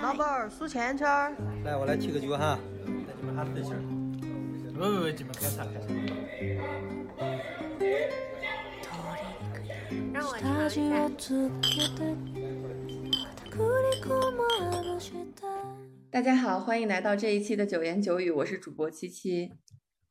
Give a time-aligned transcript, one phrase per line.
[0.00, 3.82] 老板儿数钱圈儿，来，我来提个酒哈，带你们哈分心儿。
[4.78, 5.88] 喂喂喂，你们干啥干啥？
[10.12, 11.10] 让我尝一下。
[16.10, 19.52] 大家好，欢迎来到这一期的九言九语，我是主播七七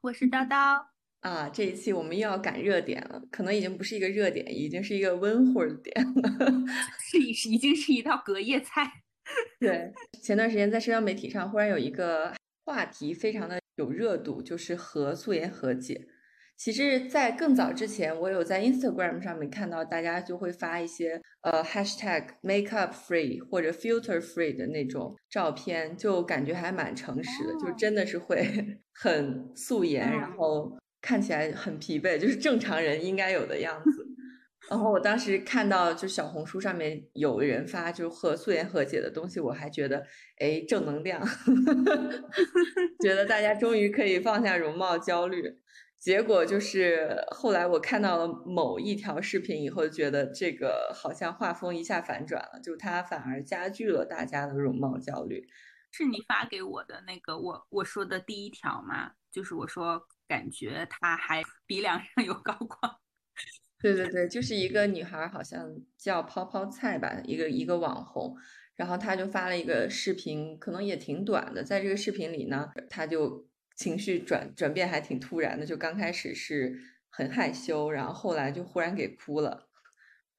[0.02, 0.86] 我是叨叨，
[1.22, 1.50] 啊。
[1.50, 6.52] 这一期我们又要赶热点了，可能已经不是一个热点，已经是一个温乎的点了。
[7.10, 8.84] 是已已经是一道隔夜菜。
[9.60, 12.34] 对，前段时间在社交媒体上忽然有一个
[12.66, 16.08] 话题非常的有热度，就是和素颜和解。
[16.58, 28.46] 其实，在更早之前，我有在 Instagram 上面看到大家就会发一些呃 hashtag makeup free 或者 filter free 的那种照片，就感觉还蛮诚实的，就真的是会
[28.94, 34.08] 很素颜，然后看起来很疲惫，就是正常人应该有的样子。
[34.70, 40.06] 然后我当时看到就小红书上面有人发就和素颜和解的东西，我还觉得
[40.38, 41.22] 哎正能量，
[43.02, 45.60] 觉得大家终于可以放下容貌焦虑。
[46.00, 55.48] 结果就是后来我看到了某一条视频以后，觉得这个好像画风一下反转了，就它反而加剧了大家的容貌焦虑。
[55.92, 59.12] 是你发给我的那个我我说的第一条吗？
[59.32, 62.98] 就是我说感觉她还 鼻梁上有高光。
[63.82, 68.38] 对对对，就是一个女孩，好像叫泡泡菜吧，一个一个网红，
[68.78, 71.64] 然后她就发了一个视频，可能也挺短的。
[71.64, 79.68] 在这个视频里呢，她就情绪转转变还挺突然的，就刚开始是很害羞，然后后来就忽然给哭了。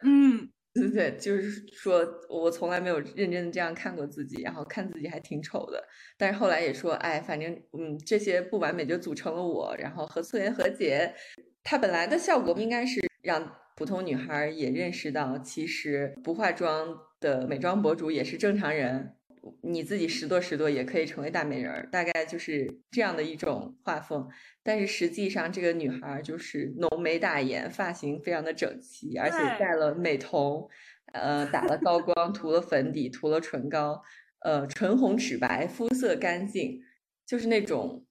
[0.05, 5.83] 嗯，对对，就是说我从来没有认真的这样看过自己，然后看自己还挺丑的，
[6.17, 11.15] 但是后来也说，哎，反正嗯，这些不完美就组成了我，然后和素颜和解，
[11.63, 19.15] 它本来的效果应该是让普通女孩也认识到，其实不化妆的美妆博主也是正常人，
[19.63, 24.29] 你自己拾掇拾掇也可以成为大美人儿，大概就是这样的一种画风。
[24.63, 30.67] 但是实际上，这个女孩就是浓眉大眼，发型非常的整齐，而且戴了美瞳，
[31.13, 34.03] 呃，打了高光，涂了粉底，涂了唇膏，
[34.41, 36.81] 呃，唇红齿白，肤色干净，
[37.27, 38.07] 就是那种。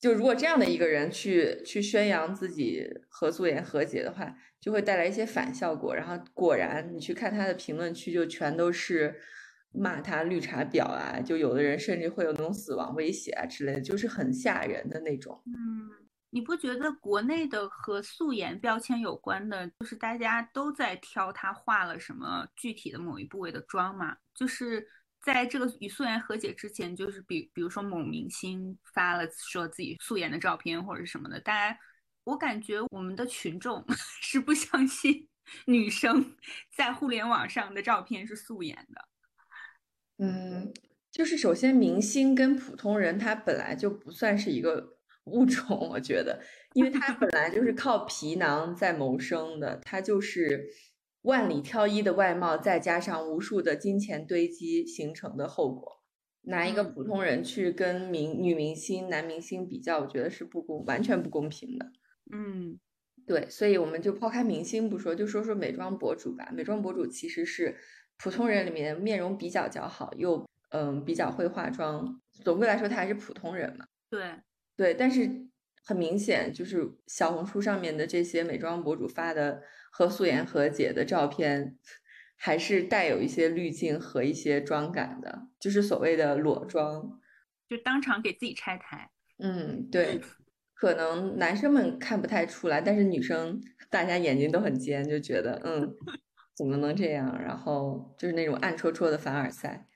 [0.00, 5.94] 就如果这样的一个人去去宣扬自己和素颜和解的话，就会带来一些反效果。
[5.94, 9.14] 然后果然，你去看她的评论区，就全都是
[9.74, 15.42] 骂他绿茶婊啊，就有的人甚至会有那种死亡威胁啊之类的，就是很吓人的那种。
[15.46, 15.90] 嗯，
[16.30, 24.16] 你不觉得国内的和素颜标签有关的，就是大家都在挑他画了什么具体的某一部位的妆吗？
[24.34, 24.86] 就是
[25.20, 31.78] 在这个与素颜和解之前，就是比比如说某明星发了说自己素颜的照片或者什么的，大家
[32.24, 33.84] 我感觉我们的群众
[34.20, 35.28] 是不相信
[35.66, 36.36] 女生
[36.76, 39.08] 在互联网上的照片是素颜的。
[40.22, 40.72] 嗯，
[41.10, 44.96] 就是首先，明星跟普通人他本来就不算是一个
[45.26, 46.40] 物种，我觉得，
[46.74, 50.68] 因为他本来就是靠皮囊在谋生的，他就是
[51.22, 56.00] 万里挑一的外貌，再加上无数的金钱堆积形成的后果。
[56.44, 61.86] 拿一个普通人去跟明女明星、男明星比较，我觉得是不公，完全不公平的。
[62.32, 62.78] 嗯
[63.24, 66.50] 对，所以我们就抛开明星不说，就说说美妆博主吧。
[66.52, 67.76] 美妆博主其实是
[68.22, 72.20] 普通人里面面容比较姣好，又嗯比较会化妆。
[72.44, 73.84] 总归来说，他还是普通人嘛。
[74.08, 74.32] 对，
[74.76, 75.28] 对，但是
[75.84, 81.76] 很明显，就是小红书上面的这些美妆博主发的和素颜和解的照片，
[82.36, 87.18] 还是带有一些滤镜和一些妆感的，就是所谓的裸妆。
[87.68, 89.10] 就当场给自己拆台。
[89.38, 90.20] 嗯，对，
[90.74, 95.92] 可能男生们看不太出来，但是女生大家眼睛都很尖，就觉得嗯，
[96.54, 97.40] 怎么能这样？
[97.40, 99.88] 然后就是那种暗戳戳的凡尔赛，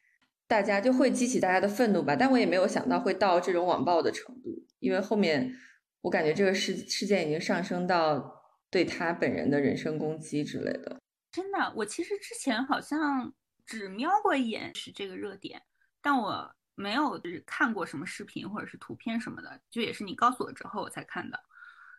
[0.47, 2.17] 大家就会激起大家的愤怒吧。
[2.17, 5.55] 但我也没有想到会到这种网暴的程度，因为后面
[6.03, 10.99] 我感觉这个事事件已经上升到对他本人的人身攻击之类的。
[11.33, 13.33] 真的，我其实之前好像
[13.67, 15.61] 只瞄过一眼是这个热点，
[16.01, 21.39] 但我没有就是看过什么视频或者是图片什么的，就也是你告诉我之后我才看的。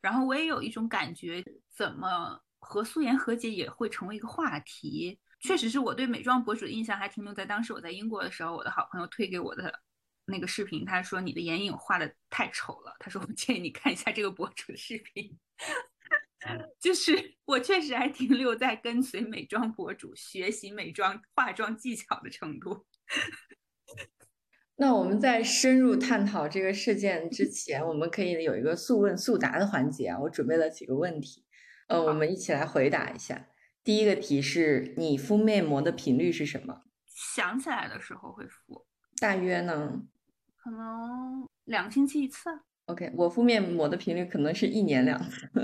[0.02, 1.44] 然后我也有一种感觉，
[1.76, 5.20] 怎么和素颜和解也会成为一个话题？
[5.40, 9.82] 确实是我对美妆博主的印象还停留在当时我在英国的时候，我的好朋友推给我的
[10.26, 15.38] 那个视频，他说你的眼影画的太丑了，他说我建议你看一下这个博主的视频。
[16.80, 22.86] 就是我确实还停留在跟随美妆博主学习美妆化妆技巧的程度。
[24.80, 30.20] 那我们在深入探讨这个事件之前，我们可以有一个速问速答的环节啊。
[30.20, 31.44] 我准备了几个问题，
[31.88, 33.48] 呃，我们一起来回答一下。
[33.84, 36.84] 第一个题是你敷面膜的频率是什么？
[37.06, 38.86] 想起来的时候会敷，
[39.20, 40.04] 大约呢
[40.56, 42.60] 可能两个星期一次。
[42.86, 45.50] ？OK，我敷面膜的频率可能是一年两次。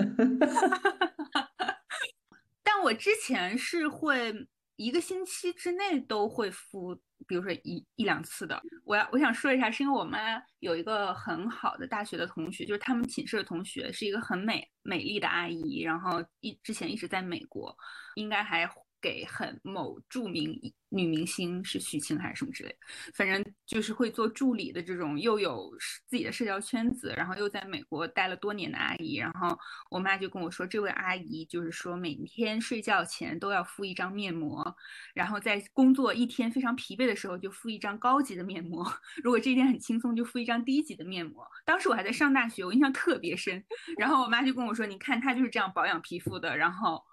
[2.63, 4.47] 但我之前是会
[4.77, 6.97] 一个星期之内都会敷，
[7.27, 8.61] 比如说一一两次的。
[8.85, 10.19] 我要我想说一下，是因为我妈
[10.59, 17.75] 有一个很好的大学的同学，就是他们寝室的同学，是一个很美美丽的阿姨，然后一之前一直在美国，
[18.15, 18.67] 应该还
[19.03, 20.57] 给很某著名
[20.88, 22.77] 女明星是许晴还是什么之类的，
[23.13, 25.75] 反正就是会做助理的这种，又有
[26.07, 29.15] 自己的社交圈子，然后又在美国待了多年的阿姨。
[29.15, 29.57] 然后
[29.89, 34.75] 我妈就跟我说，这位阿姨就是说每天睡觉前都要敷一张面膜，
[35.13, 38.85] 然后在工作一天非常疲惫的时候就敷一张高级的面膜，
[39.21, 41.45] 如果这一天很轻松就敷一张低级的面膜。
[41.65, 43.61] 当时我还在上大学，我印象特别深。
[43.97, 47.03] 然后我妈就跟我说，你看她就是这样保养皮肤的，然后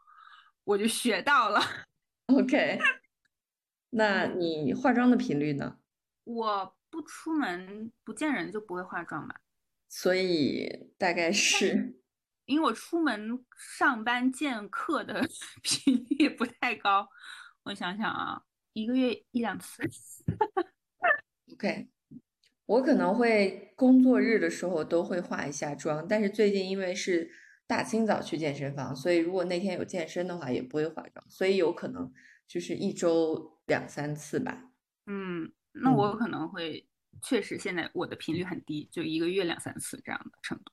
[0.64, 1.60] 我就学到了。
[2.26, 2.78] OK，
[3.90, 5.78] 那你化妆的频率呢？
[6.24, 9.40] 我不出门不见人就不会化妆吧，
[9.88, 11.96] 所以大概是
[12.46, 15.28] 因为我出门上班见客的
[15.62, 17.08] 频率不太高。
[17.64, 18.42] 我想想啊，
[18.72, 19.82] 一个月一两次。
[21.52, 21.88] OK。
[22.66, 27.28] 我可能会工作日的时候都会化一下妆，但是最近因为是
[27.70, 32.12] 大清早去健身房，所以如果那天有健身的话也不会化妆，所以有可能
[32.48, 34.72] 就是一周两三次吧。
[35.06, 36.84] 嗯，那我可能会
[37.22, 40.72] 确实现在我的频率很低，就一个月两三次这样的程度。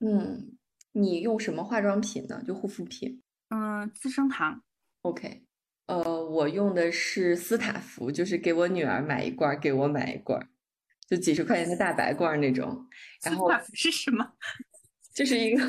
[0.00, 0.56] 嗯，
[0.92, 2.42] 你用什么化妆品呢？
[2.46, 4.62] 就护肤品嗯，资生堂。
[5.02, 5.44] ？OK，
[5.84, 10.48] 呃，我用的是斯塔芙，就是给我女儿买一罐儿，给我买一罐儿，
[11.06, 12.88] 就几十块钱的大白罐儿那种。
[13.22, 14.32] 然后是什么？
[15.18, 15.60] 就是一个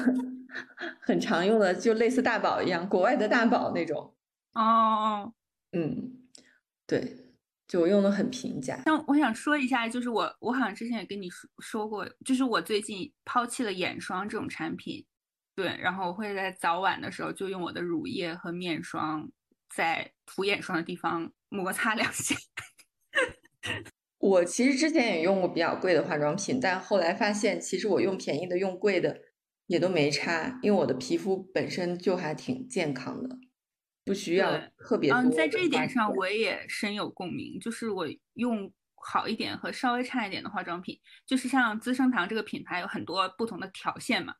[1.01, 4.15] 很常用的，就类似大宝一样，国外的大宝那种。
[4.53, 5.33] 哦，
[5.71, 6.29] 嗯，
[6.85, 7.17] 对，
[7.67, 8.79] 就我用的很平价。
[8.85, 15.03] 那我想说一下，就是我我好像之前也跟你说说过，就是我最近抛弃了眼霜这种产品，
[15.55, 19.27] 对，然后我会在早晚的时候就用我的乳液和面霜，
[19.75, 22.35] 在涂眼霜的地方摩擦两下。
[24.19, 29.17] 我其实之前也用过比较贵的化妆品，但后来发现，其实我用便宜的、用贵的
[29.69, 33.37] 也都没差，因为我的皮肤本身就还挺健康的，
[34.03, 44.33] 不需要特别多嗯，在这一点上我也深有共鸣，就是我用好一点和稍微差一点的化妆品，就是像资生堂这个品牌有很多不同的条线嘛，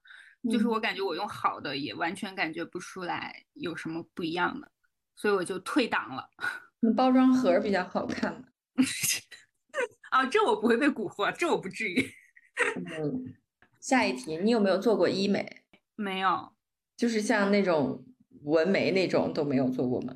[0.52, 4.72] 就是嗯我感觉我用好的也完全感觉不出来有什么不一样的，
[5.16, 6.28] 所以我就退档了。
[6.82, 8.48] 那包装盒儿比较好看嘛。
[10.10, 12.04] 啊，这我不会被蛊惑，这我不至于。
[12.76, 13.36] 嗯，
[13.80, 15.64] 下一题，你有没有做过医美？
[15.96, 16.54] 没有，
[16.98, 18.06] 就是像那种
[18.44, 20.14] 纹眉那种都没有做过吗？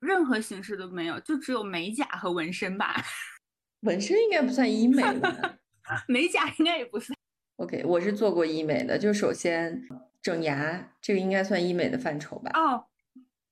[0.00, 2.94] 任何形式都没有，就只有美甲和纹身吧。
[3.82, 5.58] 纹身应该不算医美吧
[6.08, 7.16] 美甲应该也不算。
[7.56, 9.82] ？OK，我是做过医美的，就首先
[10.20, 12.50] 整牙，这个应该算医美的范畴吧？
[12.54, 12.86] 哦，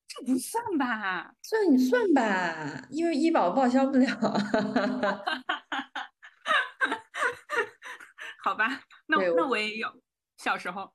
[0.06, 1.35] 这不算吧？
[1.43, 4.09] 算你算吧，因为医保报销不了。
[8.43, 9.88] 好吧，那我那我也有，
[10.37, 10.93] 小时候。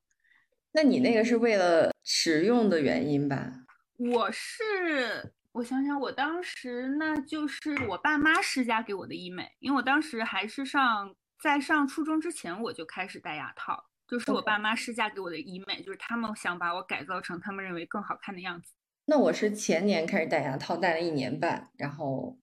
[0.73, 3.51] 那你那个是为了实用的原因吧？
[3.97, 18.74] 我是，我想想，我当时那就是我爸妈施加给我的医美，因为我当时还是上在上初中之前我就开始戴牙套，就是我爸妈施加给我的医美，就是他们想把我改造成他们认为更好看的样子。
[19.05, 22.39] 那我是前年开始戴牙套，戴了一年半，然后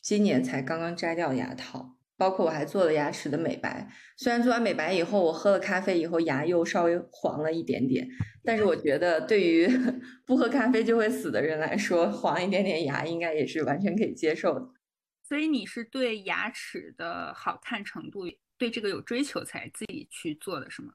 [0.00, 3.88] 今年才刚刚摘掉牙套，包括我还做了牙齿的美白。
[4.16, 8.06] 虽然做完美白以后，我喝了咖啡以后牙又稍微黄了一点点，
[8.42, 9.68] 但是我觉得对于
[10.26, 14.66] 不喝咖啡就会死的人来说，黄一点点牙应该也是完全可以接受的。
[15.26, 18.24] 所以你是对牙齿的好看程度
[18.58, 20.92] 对这个有追求才自己去做的是吗？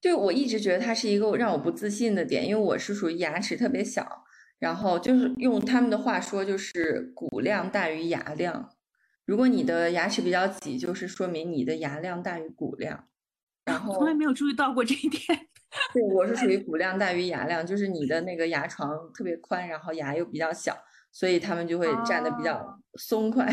[0.00, 4.06] 就我一直觉得它是一个让我不自信的点，因为我是属于牙齿特别小，
[4.58, 8.73] 然后就是用他们的话说，就是骨量大于牙量。
[9.26, 13.08] 如果你的牙齿比较挤，就是说明你的牙量大于骨量。
[13.64, 15.20] 然后 从来没有注意到过这一点。
[15.92, 20.76] 对我是属于骨量大于牙量，就是你的那个牙床特别宽，然后牙又比较小，
[21.10, 23.48] 所以他们就会站的比较哦松快。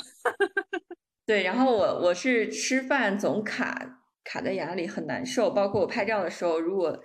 [1.26, 6.98] 对，然后我我是吃饭总卡卡在牙里很难受，包括我拍照的时候，如果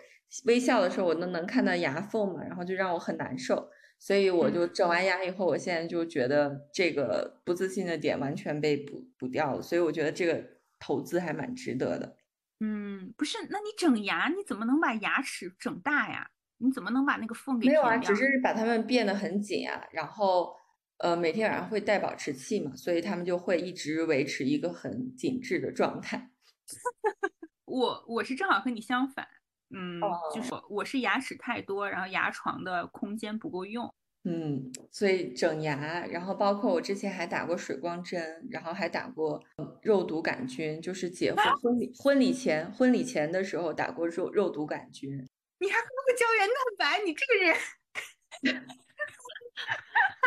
[0.45, 3.69] 微笑的时候我都能看到牙缝嘛，然后就让我很难受。
[4.05, 10.45] 所以我就整完牙以后，我现在就觉得这个不自信的点完全被补补掉了，所以我觉得这个
[10.77, 12.17] 投资还蛮值得的。
[12.59, 16.29] 嗯，不是，那你整牙你怎么能把牙齿整大呀？
[16.57, 20.53] 你怎么能把那个缝给没有啊，只是把它们变得很紧啊，然后
[20.97, 26.29] 呃，每天晚上会戴保持器嘛，所以他们就会一直维持一个很紧致的状态。
[27.63, 29.25] 我我是正好和你相反，
[29.73, 33.93] 嗯，哦就是我我是牙齿太多，然后牙床的空间不够用。
[34.25, 45.11] 嗯，所以整牙，然后包括我之前还打过水光针，然后还打过嗯肉毒杆菌，就是结婚婚礼婚礼前婚礼前的时候打过肉肉毒杆菌。
[45.59, 47.01] 你还喝过胶原蛋白？
[47.05, 48.63] 你这个人，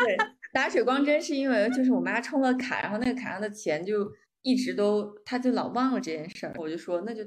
[0.05, 0.17] 对，
[0.53, 4.11] 打水光针是因为就是我妈充了卡，然后那个卡上的钱就
[4.43, 7.23] 一直都，她就老忘了这件事儿，我就说那就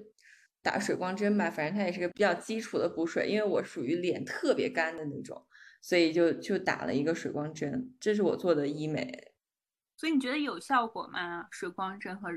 [0.63, 5.47] 打水光针吧，反正它也是个比较基础的补水，因为我属于脸特别干的那种，
[5.81, 9.33] 所以就就打了一个水光针，这是我做的医美。
[9.97, 11.47] 所以你觉得有效果吗？
[11.51, 12.31] 水光针和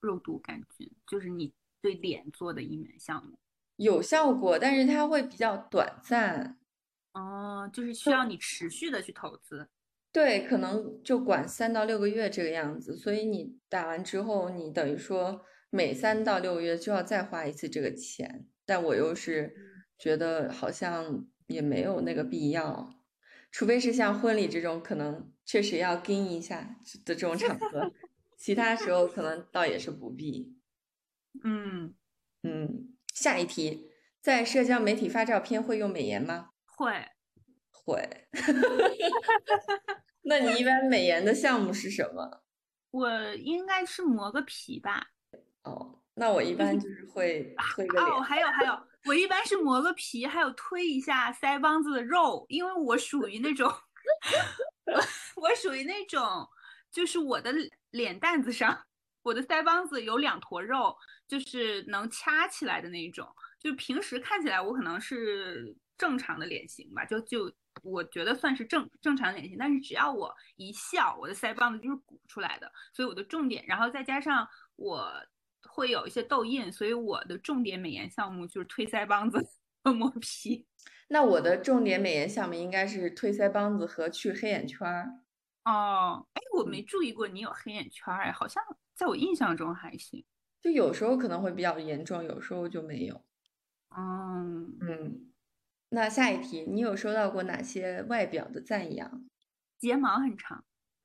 [0.00, 3.38] 肉毒杆菌，就是你对脸做的医美项目。
[3.76, 6.58] 有效果，但是它会比较短暂。
[7.12, 9.68] 哦，就是需要你持续的去投资。
[10.12, 19.54] 对，可能就管三到六个月这个样子，所以你打完之后，你等于说每三到六个月就要再花一次这个钱，但我又是
[19.98, 22.94] 觉得好像也没有那个必要，
[23.52, 27.92] 除非是像婚礼这种可能确实要跟一下的这种场合，
[28.36, 30.56] 其他时候可能倒也是不必。
[31.44, 31.94] 嗯，
[32.42, 33.88] 嗯，下一题，
[34.20, 36.50] 在社交媒体发照片会用美颜吗？
[36.64, 36.92] 会。
[37.70, 38.26] 会。
[40.22, 42.42] 那你一般美颜的项目是什么？
[42.90, 45.12] 我应该是磨个皮吧。
[45.64, 53.68] 哦，那我一般就是会推个哦，还有还有，我一般是磨个皮，还有推一下腮帮子的肉，因为我属于那种，
[54.86, 56.48] 我我属于那种，
[56.90, 57.52] 就是我的
[57.90, 58.86] 脸蛋子上，
[59.22, 60.96] 我的腮帮子有两坨肉，
[61.28, 63.28] 就是能掐起来的那一种。
[63.58, 67.52] 就平时看起来我可能是正常的脸型吧，就就
[67.82, 75.12] 我觉得算是正正常脸型，但是只要我一笑，我的腮帮子就是鼓出来的，所以我的重点，然后再加上我
[75.68, 79.46] 会有一些痘印，所以我的重点美颜项目就是推腮帮子
[79.82, 80.66] 和磨皮。
[81.08, 85.20] 那我的重点美颜项目应该是推腮帮子和去黑眼圈儿。
[85.64, 88.62] 哦，哎，我没注意过你有黑眼圈儿，哎，好像
[88.94, 90.24] 在我印象中还行。
[90.62, 93.24] 就有时候可能会比较严重，有时候就没有。
[93.96, 95.32] 嗯，嗯，
[95.88, 99.24] 那下一题，你有收到过哪些外表的赞扬？
[99.78, 100.64] 睫毛很长。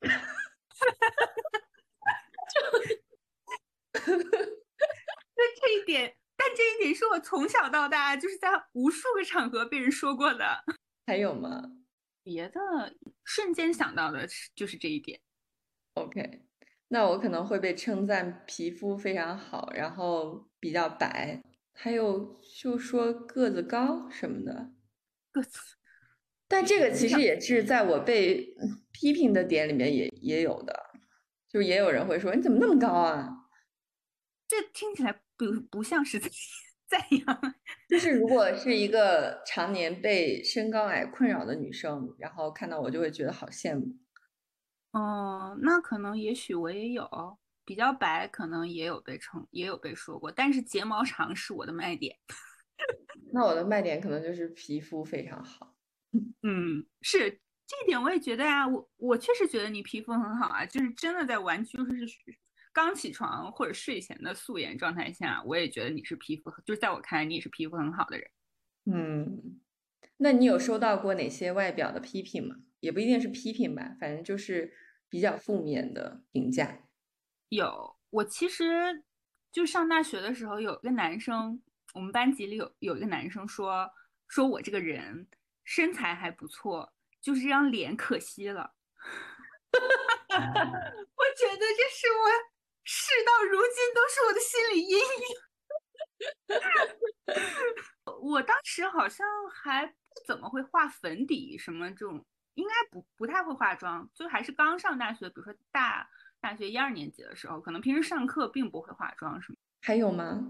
[5.38, 10.44] 那这一点，但这一点是我从小到大就是在无数个场合被人说过的。
[11.06, 11.60] 还有吗
[12.22, 12.60] 别的
[13.24, 15.20] 瞬间想到的是就是这一点。
[15.94, 16.42] ？OK，
[16.86, 21.42] 那我可能会被称赞皮肤非常好，然后比较白，
[21.72, 24.70] 还有就说个子高什么的。
[25.32, 25.58] 个子
[26.46, 30.90] 但这个其实也是在我被嗯批评的点里面也也有的，
[31.48, 33.32] 就也有人会说你怎么那么高啊？
[34.48, 36.28] 这听起来不不像是在
[36.88, 37.54] 赞扬。
[37.88, 43.96] 就是如果 是一个常年被身高矮困扰的女生，然后看到我就会觉得好羡慕。
[44.92, 52.16] 哦，那可能也许我也有比较白，可能也有被称也有被说过，但是睫毛长是我的卖点。
[53.32, 55.74] 那我的卖点可能就是皮肤非常好。
[56.42, 57.30] 嗯，是
[57.66, 62.06] 这一点我也觉得呀、我我确实觉得你皮肤很好啊，就是真的在完全就是
[62.76, 68.30] 刚起床或者睡前的素颜状态下，我也觉得你是皮肤，就是在我看来你也是皮肤很好的人。
[68.84, 69.58] 嗯，
[70.18, 72.56] 那你有收到过哪些外表的批评吗？
[72.80, 74.76] 也不一定是批评吧，反正就是
[75.08, 76.82] 比较负面的评价。
[77.48, 79.04] 有，我其实
[79.50, 81.62] 就上大学的时候，有一个男生，
[81.94, 83.90] 我们班级里有有一个男生说
[84.28, 85.26] 说我这个人
[85.64, 86.92] 身材还不错，
[87.22, 88.74] 就是这张脸可惜了。
[89.72, 89.80] 我
[91.38, 92.55] 觉得这是我
[92.86, 95.02] 事到如今都是我的心理阴影。
[98.22, 99.94] 我当时好像还不
[100.26, 102.24] 怎么会画粉底什么这种，
[102.54, 106.08] 应该不不太会化妆，就还是刚上大学，比如说大
[106.40, 109.58] 大学一二年级的时候，可能平时上课并不会化妆什么。
[109.82, 110.40] 还有吗？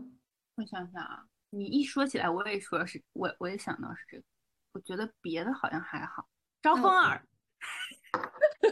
[0.56, 4.24] 我想想啊，你一说起来，我也说是，我我也想到是这个。
[4.72, 6.28] 我觉得别的好像还好。
[6.62, 7.26] 招风耳，
[8.12, 8.70] 招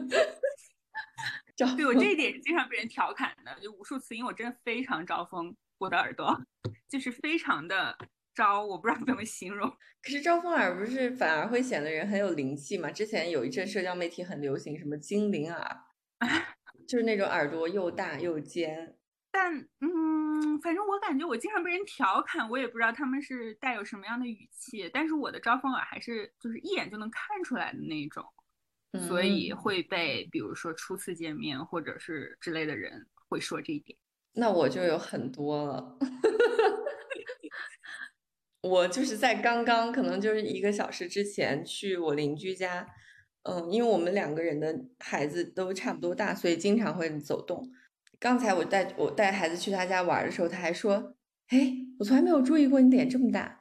[1.76, 6.36] 对我这一点是经常被人调侃的，就无数次，因为我真的非常招风，我的耳朵
[6.88, 7.96] 就是非常的
[8.34, 9.68] 招，我不知道怎么形容。
[10.02, 12.90] 可是招风耳不是反而会显得人很有灵气吗？
[12.90, 15.80] 之前有一阵社交媒体很流行什么精灵耳，
[16.88, 18.96] 就是那种耳朵又大又尖。
[19.30, 28.24] 但嗯，反正我感觉我经常被人调侃，我也不知道他们是带有什么样的语气，但是我的招风耳还是就是一眼就能看出来的那一种，
[29.00, 33.98] 所以嗯会被比如说初次见面或者是之类的人会说这一点。
[34.32, 35.98] 那我就有很多了。
[38.62, 42.88] 我就是在刚刚，可能就是一个小时之前去我邻居家，
[43.42, 47.70] 嗯，因为我们两个人的孩子都差不多大，所以经常会走动。
[48.18, 51.14] 刚才我带我带孩子去他家玩儿的时候，他还说
[51.48, 53.60] ：“哎，我从来没有注意过你脸这么大。”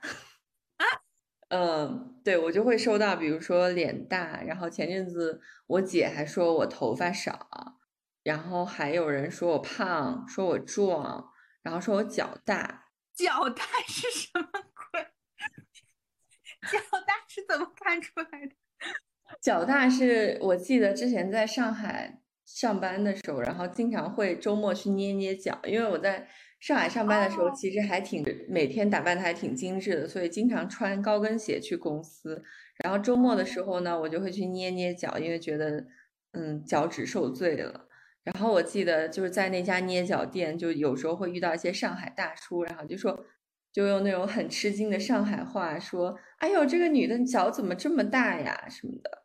[1.55, 7.77] 嗯，对，我就会收到，比如说脸大，然后前阵子我姐还说我头发少，
[8.23, 11.29] 然后还有人说我胖，说我壮，
[11.61, 12.85] 然后说我脚大。
[13.13, 14.47] 脚大是什么
[14.91, 14.99] 鬼？
[16.71, 18.55] 脚大是怎么看出来的？
[19.39, 26.27] 脚大是我记得之前在上海上班的时候，然后经常会周末去捏捏脚，因为我在
[26.65, 32.41] 上海上班的时候，哦其实还挺每天打扮的还挺精致的，所以经常穿高跟鞋去公司。
[32.81, 35.85] 然后周末的时候呢，我就会去捏捏脚，因为觉得
[36.31, 37.89] 嗯脚趾受罪了。
[38.23, 43.25] 然后我记得就是在那家捏脚店，就有时候会遇到一些上海大叔，然后就说，
[43.73, 49.23] 就用那种很吃惊的上海话说：“哎呦，这个女的脚怎么这么大呀？”什么的。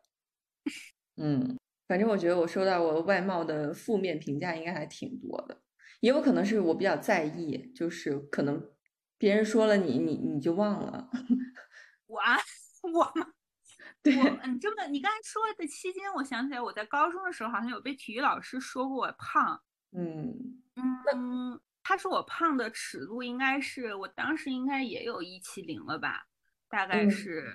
[1.15, 5.57] 嗯，反正我觉得我收到我外貌的负面评价应该还挺多的，
[5.99, 8.71] 也有可能是我比较在意，就是可能
[9.17, 11.09] 别人说了你，你你就忘了。
[12.07, 12.37] 我啊，
[12.93, 13.33] 我吗？
[14.01, 19.61] 对，我嗯，这么你刚才说的期间，我想起来我在高中的时候好像有被体育老师说过我胖。
[19.91, 20.61] 嗯
[21.13, 26.27] 嗯，他说我胖的尺度应该是我当时应该也有一七零了吧，
[26.69, 27.53] 大概嗯是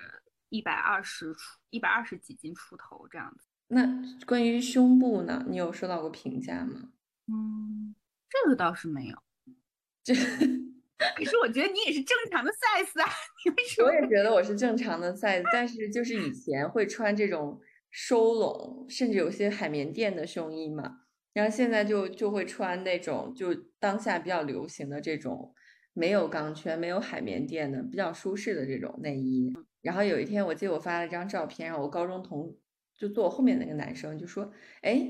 [0.49, 3.47] 一百二十出一百二十几斤出头这样子。
[3.67, 3.87] 那
[4.27, 6.91] 关于胸部呢，你有收到过评价吗？
[7.27, 7.95] 嗯，
[8.43, 9.17] 这个倒是没有。
[10.03, 13.09] 这可是我觉得你也是正常的 size 啊，
[13.43, 13.93] 你为什么我？
[13.93, 17.59] 也觉得我是正常的 size，但是就是以前会穿这种
[17.91, 21.01] 收拢，甚至有些海绵垫的胸衣嘛，
[21.33, 25.53] 然后现在就就会穿那种就当下比较流行的这种
[25.93, 29.53] 没有钢圈、没有海绵垫的比较舒适的这种内衣。
[29.81, 32.55] 然后有一天我记得我发了一张照片，然后我高中同
[32.97, 35.07] 就坐我后面那个男生就说：“哎，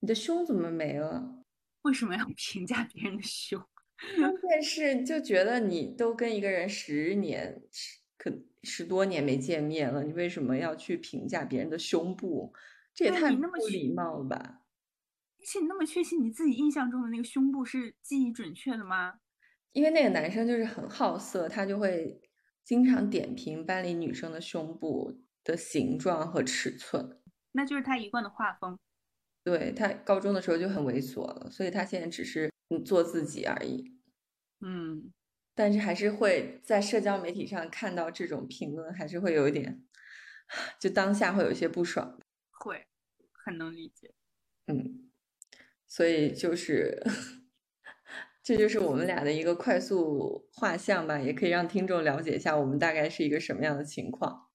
[0.00, 1.40] 你的胸怎么没了？”
[1.84, 3.58] 为什么要 评价别人的胸？
[4.18, 8.30] 关键是就觉得你都跟一个人十年、十可
[8.62, 12.52] 十多年没见面了，你为什么要去评价别人的胸部？
[12.92, 14.60] 这也太不礼貌了吧！
[15.38, 19.20] 而且你那么确信你自己印象中的那个胸部是记忆准确的吗？
[19.72, 22.20] 因为那个男生就是很好色，他就会
[22.64, 27.20] 经常点评班里女生的胸部的形状和尺寸。
[27.52, 28.78] 那就是他一贯的画风。
[29.44, 33.92] 对，他高中的时候就很猥琐了，所以他现在只是嗯做自己而已。
[34.60, 35.12] 嗯，
[35.54, 39.84] 但是还是会在社交媒体上看到这种评论，还是会有一点，
[40.80, 42.18] 就当下会有一些不爽。
[42.50, 42.86] 会，
[43.44, 44.14] 很能理解。
[44.66, 45.10] 嗯，
[45.86, 47.02] 所以就是，
[48.42, 54.48] 这就是我们俩的一个快速画像吧，也可以让听众了解一下我们大概是一个什么样的情况，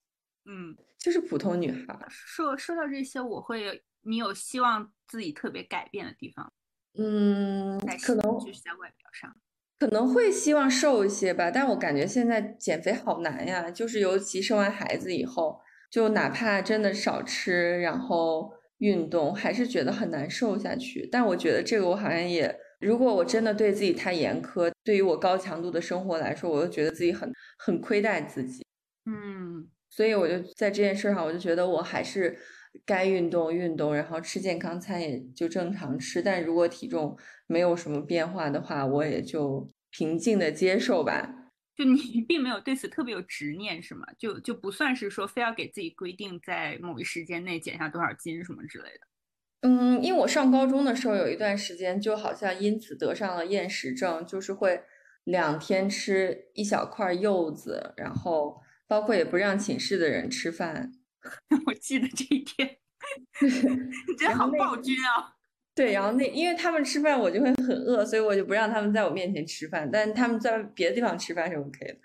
[0.45, 2.07] 嗯，就是普通女孩儿。
[2.09, 3.71] 说说到这些，我会有
[4.03, 6.51] 你有希望自己特别改变的地方，
[6.97, 9.35] 嗯，可能就是在外表上。
[9.79, 15.57] 可能会希望瘦一些吧，但我感觉现在减肥好难呀，就是尤其生完孩子以后，
[15.89, 21.07] 就哪怕真的少吃，然后运动，还是觉得很难瘦下去。
[21.09, 28.65] 但我觉得这个我好像也，如果我真的对自己太严苛，对于我高强度的生活来说，我又觉得自己很很亏待自己。
[29.05, 32.37] 嗯，所以我就在这件事上，我就觉得我还是
[32.85, 36.21] 该运动运动，然后吃健康餐也就正常吃。
[36.21, 41.35] 但如果体重没有什么变化的话，我也就平静的接受吧。
[41.75, 44.05] 就你并没有对此特别有执念，是吗？
[44.17, 48.99] 就就不算是说非要给自己规定在某一时间内减下多少斤什么之类的。
[49.61, 54.81] 嗯，因为我上高中的时候有一段时间，就好像因此得上了厌食症，就是会
[55.23, 60.91] 两天吃一小块柚子，然后包括也不让寝室的人吃饭。
[61.67, 62.77] 我记得这一天，
[64.07, 65.35] 你真好暴君啊！
[65.75, 71.97] 对，然后那因为他们吃饭我就会很饿，所以我就不让他们在我面前吃饭，但他们在别的地方吃饭是 OK 的。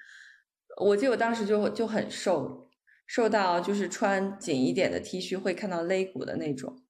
[0.76, 2.68] 我记得我当时就就很瘦，
[3.06, 6.82] 瘦到就是穿紧一点的 T 恤会看到肋骨的那种，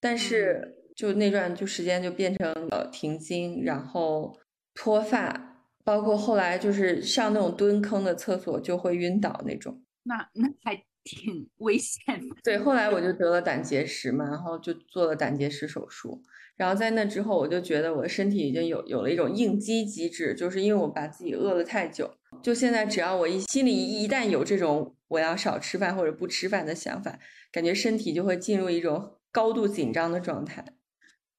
[0.00, 4.38] 但是就那段就时间就变成了停经，然后
[4.74, 9.82] 脱发，包括后来就是上那种蹲坑的厕所就会晕倒那种。
[10.02, 12.36] 那那还挺危险的。
[12.42, 16.20] 对，后来我就得了胆结石嘛，然后就做了胆结石手术，
[16.56, 22.18] 然后在那之后，我就觉得我的身体已经有有了一种应激机制，就是因为我把自己饿了太久。
[22.42, 27.18] 就现在，只要我一心里一旦有这种我要少吃饭或者不吃饭的想法，
[27.52, 30.64] 感觉身体就会进入一种高度紧张的状态。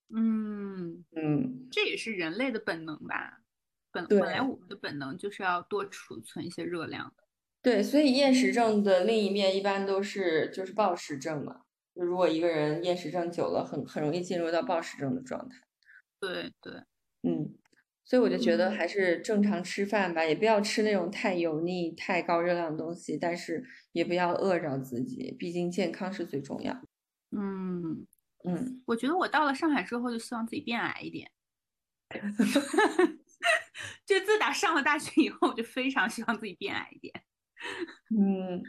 [0.10, 3.42] 嗯嗯，这也是人类的本能吧？
[3.92, 7.24] 本本来我们的本能就是要多储存一些热量的。
[7.68, 11.64] 对，所以厌食症的另一面一般都是就是暴食症嘛。
[11.94, 15.58] 就如果一个人厌食症久了，很很容易进入到暴食症的状态。
[16.18, 16.74] 对对，
[17.24, 17.54] 嗯，
[18.06, 26.72] 所以我就觉得嗯还是正常吃饭吧，也不要吃那种太油腻、太高热量的东西，但是也不要饿着自己，毕竟健康是最重要。
[27.32, 28.08] 嗯，
[28.46, 31.30] 嗯，我觉得我到了上海之后，就希望自己变矮一点。
[34.08, 37.14] 就自打上了大学以后，我就非常希望自己变矮一点。
[38.18, 38.62] 嗯，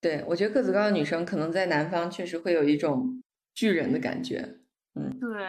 [0.00, 3.22] 对，我觉得个子高的女生可能在南方确实会有一种
[3.54, 4.60] 巨人的感觉。
[4.94, 5.42] 嗯对，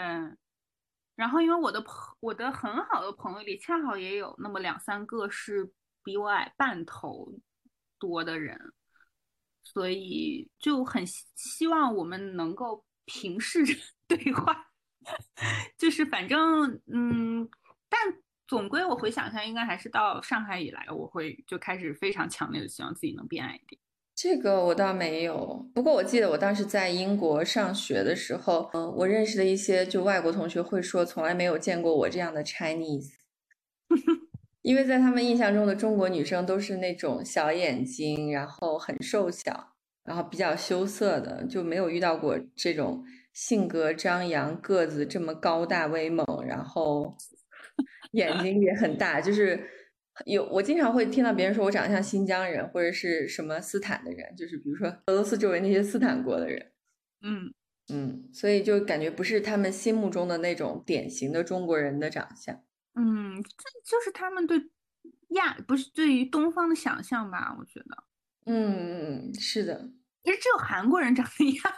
[1.15, 5.71] 然后因为我的朋，我的很好的朋友里，恰好也有那么两三个是
[6.03, 7.31] 比我矮半头
[7.99, 8.73] 多的人，
[9.63, 13.73] 所以就很希希望我们能够平视着
[14.07, 14.71] 对话，
[15.77, 17.49] 就是反正嗯，
[17.89, 17.99] 但
[18.47, 23.79] 总归我回想一下，应该还是到上海以来，我会就开始非常强烈的希望自己能变矮一点。
[24.15, 33.09] 这个我倒没有，不过我记得我当时在英国上学的时候，嗯、我认识的一些就外国同学会说，从来没有见过我这样的 Chinese，
[34.61, 39.73] 因为在他们印象中的中国女生都是那种小眼睛，然后很瘦小，
[40.05, 43.03] 然后比较羞涩的，就没有遇到过这种
[43.33, 47.17] 性格张扬、个子这么高大威猛，然后
[48.15, 49.69] 眼睛也很大，就是。
[50.25, 56.71] 有，我经常会听到别人说我长得像新疆人，或者是什么斯坦的人，就是比如说俄罗斯周围那些斯坦国的人，
[57.21, 57.53] 嗯，
[57.91, 62.55] 嗯，所以就感觉不是他们心目中的那种典型的中国人的长相。
[62.93, 64.57] 嗯，这就是他们对
[65.31, 67.53] 亚不是对于东方的想象吧？
[67.59, 68.03] 我觉得，
[68.45, 69.89] 嗯嗯，是的，
[70.23, 71.73] 其实只有韩国人长得一样。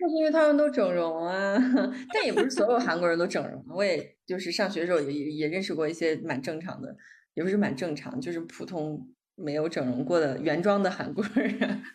[0.00, 1.56] 就是因为他们都整容啊，
[2.12, 3.64] 但也不是所有韩国人都整容。
[3.68, 6.96] 我也就是上学的时候也也也认识过一些蛮正常的，
[7.34, 11.82] 也不是蛮正常，就是普通没有整容过的原装的韩国人。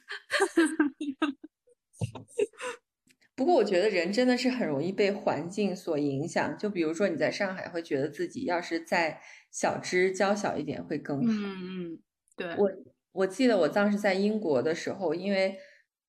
[3.36, 11.34] 不过我觉得人真的是很容易被环境所影响，就比如说你在上海会觉得自己要是在小只娇小一点会更好。
[11.34, 12.00] 嗯嗯，
[12.36, 12.69] 对，我
[13.13, 15.58] 我记得我当时在英国的时候，因为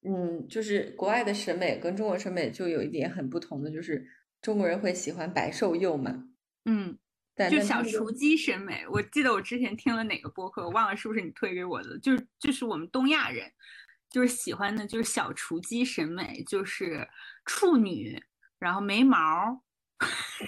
[0.03, 4.07] 嗯，就是国外的审美跟中国审美就有一点很不同的，就是
[4.41, 6.25] 中国人会喜欢白瘦幼嘛，
[6.65, 6.99] 嗯，
[7.35, 8.87] 但就小雏鸡审美。
[8.91, 13.53] 我记得我之前听了哪个播客，我忘了是不是你推给我的，就是就是我们东亚人
[14.09, 17.07] 就是喜欢的就是小雏鸡审美，就是
[17.45, 18.19] 处女，
[18.59, 19.61] 然后没毛儿，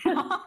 [0.05, 0.41] 然 后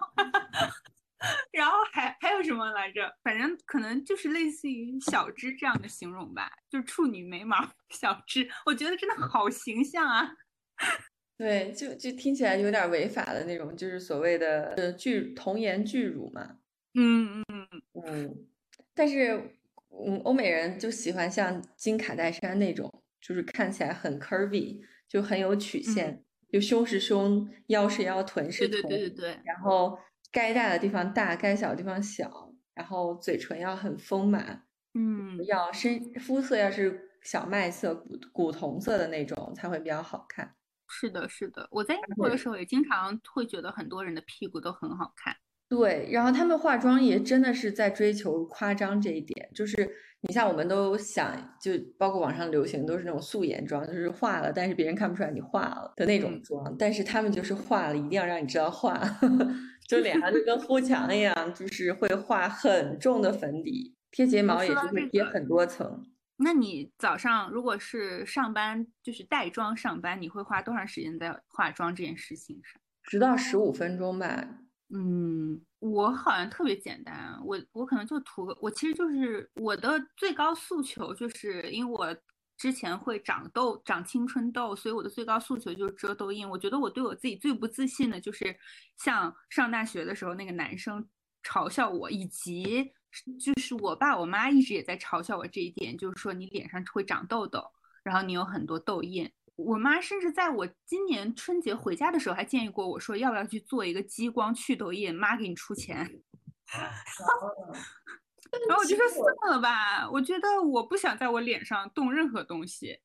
[1.52, 3.16] 然后还还有什么来着？
[3.24, 7.58] 反正可能就是类似于小只这样的形容吧，就是处女眉毛
[7.90, 10.30] 小只，我觉得真的好形象啊。
[11.38, 16.60] 对，就就听起来有点违法的那种，就是所谓的呃巨童颜巨乳嘛，
[16.94, 17.68] 嗯嗯
[18.06, 18.48] 嗯，
[18.94, 19.58] 但是
[19.90, 30.00] 嗯，欧美人就喜欢像金卡戴珊那种，就是看起来很 curvy，就很有曲线，就胸是胸，腰是腰，臀是臀对臀，对对对对，然后
[30.36, 40.54] 该大的地方大，该小的地方小，然后嘴唇要很丰满，嗯要深肤色要是小麦色、古古铜色的那种才会比较好看。
[40.90, 45.34] 是的，是的，我在英国的时候也经常会觉得很多人的屁股都很好看。
[45.70, 49.90] 对，然后他们化妆也真的是在追求夸张这一点，就是
[50.22, 59.20] 你像我们都想，就包括网上流行都是那种素颜妆，就是化了，但是别人看不出来你化了的那种嗯妆，但是他们就是化了，一定要让你知道化了，
[59.88, 66.04] 就脸上就跟糊墙一样，就是会画很重的粉底，贴睫毛也说是会贴很多层。
[66.38, 72.82] 那你早上如果是上班，就是带妆上班，你会花多长时间在化妆这件事情上？
[73.04, 74.60] 直到十五分钟吧。
[74.90, 82.16] 嗯，我好像特别简单，我我可能就涂个，我其实就是我的最高诉求，就是因为我
[82.58, 86.50] 之前会长痘、长青春痘，所以我的最高诉求就是遮痘印。
[86.50, 88.58] 我觉得我对我自己最不自信的就是
[88.98, 91.08] 像上大学的时候那个男生
[91.44, 92.92] 嘲笑我，以及
[93.40, 97.64] 就是我爸我妈一直也在嘲笑我这一点，就是说你脸上会长痘痘，
[98.04, 99.32] 然后你有很多痘印。
[99.56, 106.22] 我妈甚至在我今年春节回家的时候还建议过我说，要不要去做一个激光去痘印，妈给你出钱。
[108.68, 113.00] 然后我就说算了吧，我觉得我不想在我脸上动任何东西，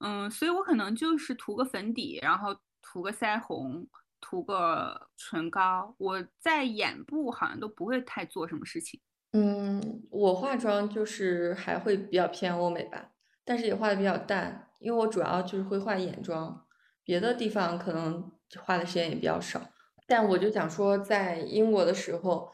[0.00, 3.86] 嗯，所以我可能就是涂个粉底，然后涂个腮红，
[4.20, 5.94] 涂个唇膏。
[5.98, 9.00] 我在眼部好像都不会太做什么事情。
[9.32, 13.10] 嗯，我化妆就是还会比较偏欧美吧，
[13.44, 16.64] 但是也画的比较淡，因为我主要就是会画眼妆，
[17.04, 19.60] 别的地方可能花的时间也比较少。
[20.06, 22.50] 但我就想说，在英国的时候，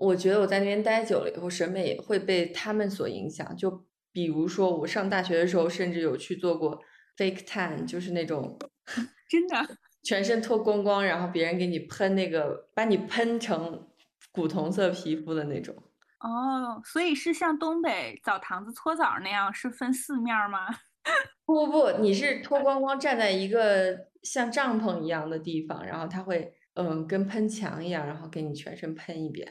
[0.00, 3.54] 我觉得我在那边待久了以后，审美也会被他们所影响。
[3.54, 6.80] 就比如说我上大学的时候，甚至有去做过
[7.18, 8.58] fake tan，就是那种
[9.28, 13.86] 真的 全身脱光光，然后别人给你喷那个，把你喷成
[14.32, 15.74] 古铜色皮肤的那种。
[16.20, 20.66] 哦，所以是像东北澡堂子搓澡那样，是分四面吗？
[21.44, 29.46] 不不不，你是脱光光站在一个像帐篷一样的地方，然后它会嗯跟喷墙一样，然后给你全身喷一遍。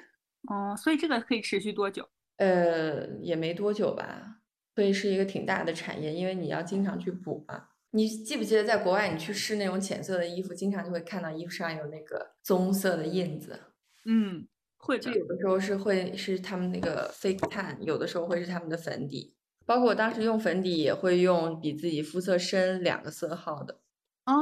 [0.47, 2.07] 哦，所以这个可以持续多久？
[2.37, 4.37] 呃，也没多久吧，
[4.75, 7.67] 所以是一个挺大的产业，因为你要经常去补嘛。
[7.91, 13.59] 你记不记得在国外，你去试那种浅色的衣服，经常就会看到衣服上有那个棕色的印子。
[14.05, 14.47] 嗯。
[14.81, 23.81] 会就有的时候是会是他们那个 fake tan，有的时候会是他们的粉底，包括我当时用粉底也会用比自己肤色深两个色号的。
[24.25, 24.33] 哦，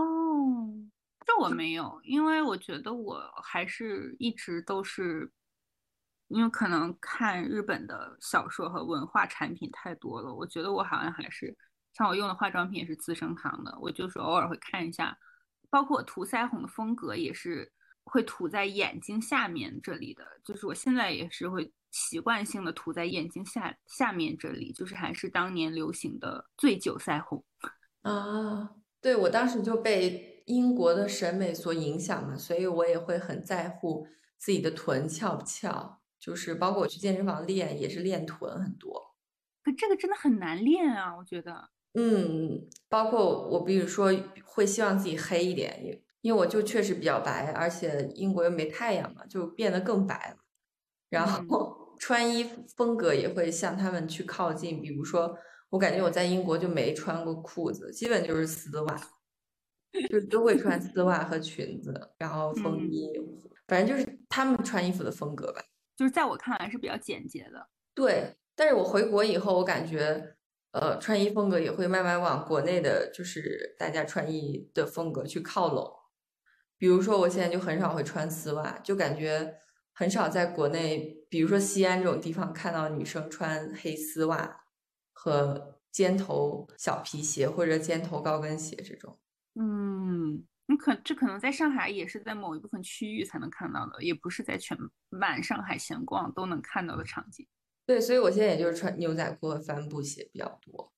[1.25, 5.31] 这我没有，因为我觉得我还是一直都是，
[6.27, 11.55] 因为可能看日本的小说和文化产品太多了，我觉得我好像还是
[11.93, 15.17] 像我用的化妆品也是资生堂的，我就是偶尔会看一下，
[15.69, 17.71] 包括我涂腮红的风格也是。
[18.09, 27.43] 会涂在眼睛下面这里的，就是我现在也是会习惯性的涂在眼睛下下面这里，就是还是当年流行的醉酒腮红
[28.03, 28.71] 啊。
[29.01, 39.15] 对我当时就被英国的审美所影响嘛，所以我也会很在乎自己的臀翘不翘，就是包括我去健身房练也是练臀很多。
[39.63, 41.69] 可这个真的很难练啊，我觉得。
[41.93, 44.11] 嗯，包括我比如说
[44.45, 46.01] 会希望自己黑一点。
[46.21, 50.43] 因为我就确实比较白，而且英国又没太阳嘛，就变得更白了。
[51.09, 52.43] 然后穿衣
[52.75, 54.81] 风格也会向他们去靠近。
[54.81, 55.37] 比如说，
[55.69, 58.99] 我感觉我在英国就没穿过裤子，基本就是丝袜，
[60.09, 63.09] 就都会穿丝袜和裙子，然后风衣，
[63.67, 65.61] 反正就是他们穿衣服的风格吧。
[65.97, 67.67] 就是在我看来是比较简洁的。
[67.93, 70.35] 对，但是我回国以后，我感觉。
[70.71, 75.91] 呃，穿衣风格也会慢慢往国内的，就是大家穿衣的风格去靠拢。
[76.77, 79.55] 比如说，我现在就很少会穿丝袜，就感觉
[79.93, 84.65] 很少在国内，比如说西安这种地方看到女生穿黑丝袜
[85.13, 89.17] 和尖头小皮鞋或者尖头高跟鞋这种。
[89.55, 89.86] 嗯，你
[90.77, 94.77] 可这可能在上海也是在某一部分区域才能看到的，也不是在全
[95.09, 97.47] 满上海闲逛都能看到的场景。
[97.85, 100.91] 对，所以我现在也就是穿牛仔裤和帆布鞋比较多。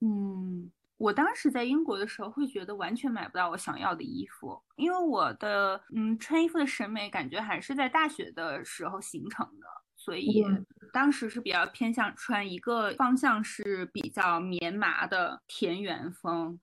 [0.00, 0.70] 嗯。
[0.98, 10.42] 我当时在英国的时候，会觉得完全买不到我想要的衣服，因为我的嗯穿衣服的审美感觉还是在大学的时候形成的，所以
[10.94, 16.58] 当时是比较偏向穿一个方向是比较棉麻的田园风，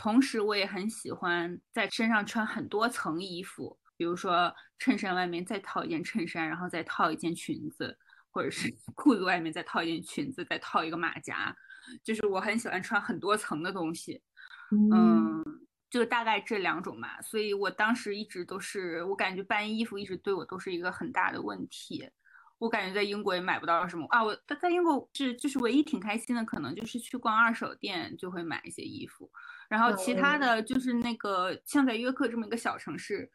[0.00, 7.94] 同时我也很喜欢在身上穿很多层衣服，比如说衬衫外面再套一件衬衫，然后再套一件裙子，
[8.30, 11.54] 或者是裤子外面再套一件裙子，再套一个马甲。
[12.02, 14.22] 就是我很喜欢穿很多层的东西，
[14.70, 15.44] 嗯，
[15.90, 17.20] 就大概这两种吧。
[17.20, 22.08] 所以我当时一直都是，我感觉搬衣服一直对我都是一个很大的问题。
[22.56, 29.30] 我感觉在英国也买不到什么啊，我在英国是就是唯一挺开心的，可能就是去逛二手店就会买一些衣服，
[29.70, 33.30] 然后其他的就是那个像在约克这么一个小城市，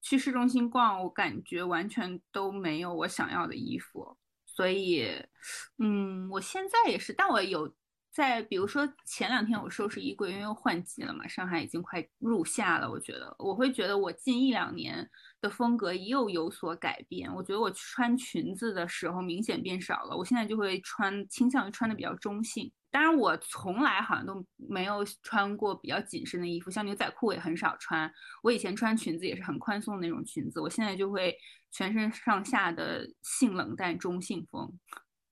[0.00, 4.16] 去市中心逛，我感觉完全都没有我想要的衣服。
[4.46, 5.10] 所以，
[5.78, 7.74] 嗯，我现在也是，但我有
[8.12, 15.10] 在，比如说前两天我收拾衣柜，因为换季了嘛，上海已经快入夏了，我觉得我会觉得我近一两年
[15.40, 17.34] 的风格又有所改变。
[17.34, 22.72] 我觉得我穿裙子的时候明显变少了，我现在就会穿，倾向于穿的比较中性。
[22.94, 28.08] 当然，我从来好像都没有穿过比较紧身的衣服，像牛仔裤也很少穿。
[28.40, 31.36] 我以前穿裙子也是很宽松的那种裙子，我现在就会
[31.72, 34.72] 全身上下的性冷淡中性风。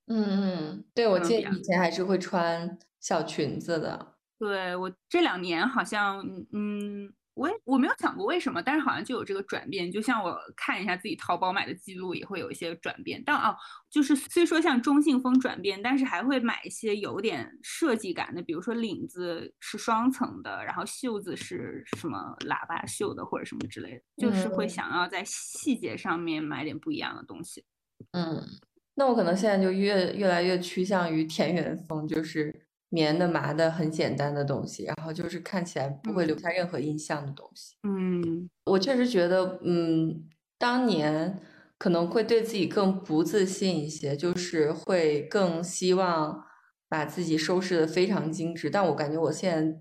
[0.08, 4.16] 嗯嗯，对，我记得以前还是会穿小裙子的。
[4.40, 7.14] 对我这两年好像，嗯。
[7.34, 9.90] 我也我没有想过为什么，但是好像就有这个转变。
[9.90, 13.22] 就像我看一下自己淘宝买的记录，也会有一些转变。
[13.24, 13.56] 但啊，
[13.90, 27.64] 就是虽说像中性风转变，但是还会买一些有点设计感的，比如说领子是双层的，然后袖子是什么喇叭袖的或者什么之类的，就是会想要在细节上面买点不一样的东西。
[28.10, 28.46] 嗯，
[28.94, 32.61] 那我可能现在就越越来越趋向于田园风，就是
[32.92, 37.74] 棉的、麻的，很简单的东西，然后就是看起来不会留嗯下任何印象的东西。
[37.82, 40.28] 嗯我确实觉得，嗯，
[40.58, 41.40] 当年
[41.78, 46.44] 可能会对自己更不自信一些，就是会更希望
[46.88, 48.68] 把自己收拾的非常精致。
[48.68, 49.80] 但我感觉我现在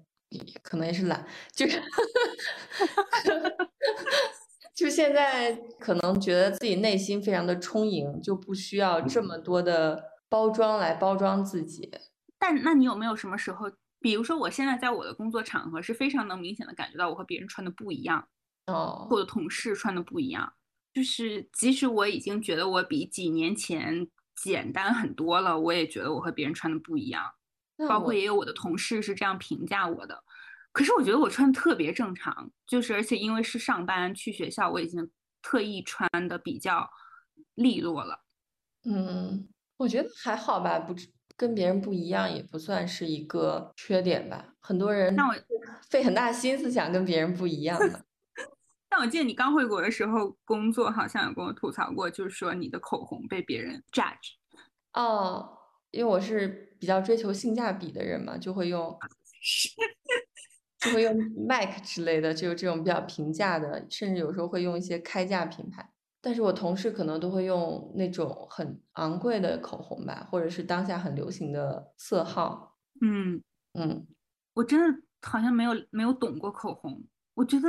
[0.63, 1.81] 可能也是懒，就是
[4.73, 11.91] 就现在可能觉得自己内心非常的充盈，就不需要这么多的包装来包装自己。
[12.41, 18.27] 但那你有没有什么时候，比如说我现在在我的工作场合是非常能明显的感觉到我和别人穿的不一样，
[18.65, 20.51] 哦，我的同事穿的不一样，
[20.91, 27.31] 就是即使我已经觉得我比几年前简单很多了，我也觉得我和别人穿的不一样。
[27.87, 30.23] 包括也有我的同事是这样评价我的。
[30.71, 36.89] 可是我觉得我穿的特别正常，就是而且因为是上班去学校，我已经特意穿的比较
[37.55, 38.23] 利落了。
[38.83, 40.93] 嗯，我觉得还好吧，不
[41.41, 44.53] 跟别人不一样也不算是一个缺点吧。
[44.59, 45.33] 很多人那我
[45.89, 48.05] 费很大心思想跟别人不一样的。
[48.87, 54.35] 但我记得你刚回国的时候，工作好像有跟我吐槽过，就是说你的口红被别人 judge。
[54.93, 55.57] 哦，
[55.89, 58.95] 因为我是比较追求性价比的人嘛，就会用
[60.77, 61.11] 就会用
[61.47, 65.90] MAC 之类的，就这种比较平价的，甚至有时候会用一些开价品牌。
[66.21, 72.77] 但是我同事可能都会用那种很昂贵的口红吧，或者是当下很流行的色号。
[73.01, 73.41] 嗯，
[73.73, 74.05] 嗯，
[74.53, 74.85] 我真的
[75.21, 77.03] 好像没有没有懂过口红。
[77.33, 77.67] 我觉得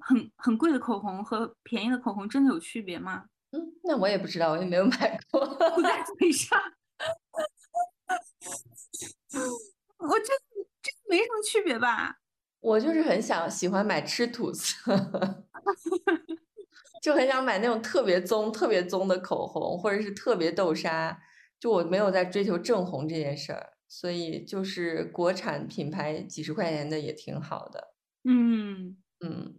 [0.00, 3.26] 很很贵的口红和便宜的口红真的有区别吗？
[3.52, 5.44] 嗯，那我也不知道，我也没有买过。
[5.74, 6.58] 涂在嘴上，
[9.98, 10.30] 我觉得
[10.80, 12.16] 这没什么区别吧。
[12.60, 14.74] 我就是很想喜欢买吃土色，
[17.00, 21.20] 就很想买那种特别棕、特别棕的口红，或者是特别豆沙。
[21.58, 27.94] 就我没有在追求正红这件事儿，所以就是国产品牌几十块钱的也挺好的。
[28.24, 29.54] 嗯，嗯，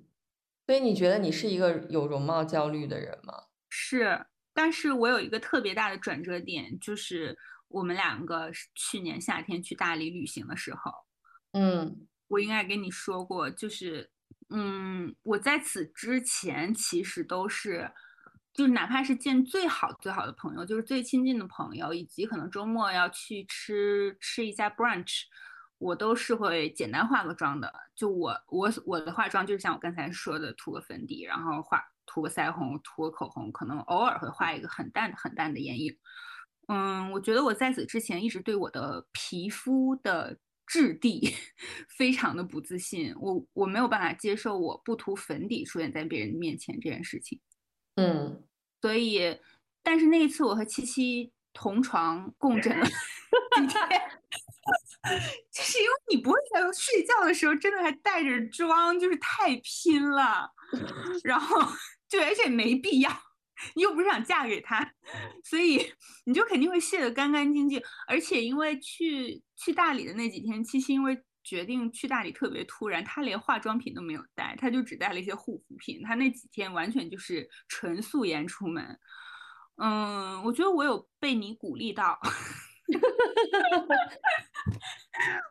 [0.65, 3.35] 所以你觉得你是一个有容貌焦虑的人吗？
[3.69, 10.91] 是，但是我有一个特别大的转折点，就是我们两个去年夏天去大理旅行的时候，
[11.53, 14.09] 嗯我应该跟你说过，就是，
[14.53, 17.89] 嗯，我在此之前其实都是，
[18.53, 25.21] 就哪怕是见最好最好的朋友，就是最亲近的朋友，以及可能周末要去吃吃一下 brunch，
[25.77, 27.73] 我都是会简单化个妆的。
[27.95, 35.97] 就我我我的化妆就是像我刚才说的，涂个粉底，然后画涂个腮红，涂个口红，可能偶尔会画一个很淡很淡的眼影。
[36.67, 40.37] 嗯，我觉得我在此之前一直对我的皮肤的
[40.71, 41.35] 质地
[41.97, 47.37] 非常的不自信，我我没有办法接受我不涂粉底出现在别人面前这件事情。
[47.95, 48.41] 嗯，
[48.81, 49.37] 所以，
[49.83, 52.85] 但是那一次我和七七同床共枕了
[53.57, 53.79] 几天，
[55.51, 60.49] 就是因为你不会在睡觉的时候真的还带着妆，就是太拼了，
[61.25, 61.59] 然后
[62.07, 63.11] 就而且没必要，
[63.75, 64.93] 你又不是想嫁给他，
[65.43, 65.93] 所以
[66.25, 67.81] 你就肯定会卸得干干净净。
[68.07, 76.01] 而且因为去去大理的那几天，七七因为决定去大理特别突然，她连化妆品都没有带，她就只带了一些护肤品。
[76.03, 78.99] 她那几天完全就是纯素颜出门。
[79.77, 82.19] 嗯，我觉得我有被你鼓励到，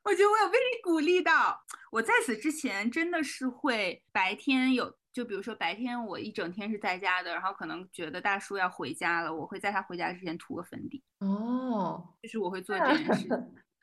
[0.05, 1.61] 我觉得我有被你鼓励到。
[1.91, 13.29] 我在此之前真的是会白天有，就比如说白天我一整天是在家的，然后可能觉得大叔要回家了，我会在他回家之前涂个粉底，哦，就是我会做这件事情。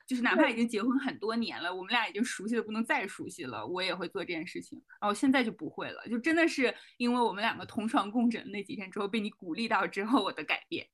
[0.08, 4.82] 就是哪怕已经结婚很多年了，我们俩已经熟悉的不能再熟悉了，我也会做这件事情。
[5.02, 10.88] 然后现在就不会了，就真的是因为我们两个同床共枕那几天之后，被你鼓励到之后，我的改变。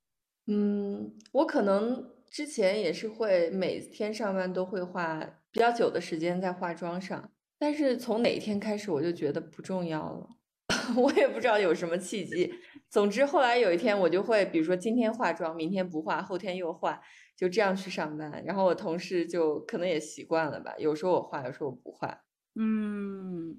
[0.48, 10.28] 嗯，我可能之前也是会每天上班都会花比较久的时间在化妆上，但是从哪一天开始我就觉得不重要了，
[10.96, 12.52] 我也不知道有什么契机。
[12.90, 17.00] 总之后来有一天我就会，比如说今天化妆，明天不化，后天又化，
[17.36, 18.44] 就这样去上班。
[18.44, 22.20] 然后我同事就可能也习惯了吧，有时候我化，有时候我不化。
[22.56, 23.56] 嗯，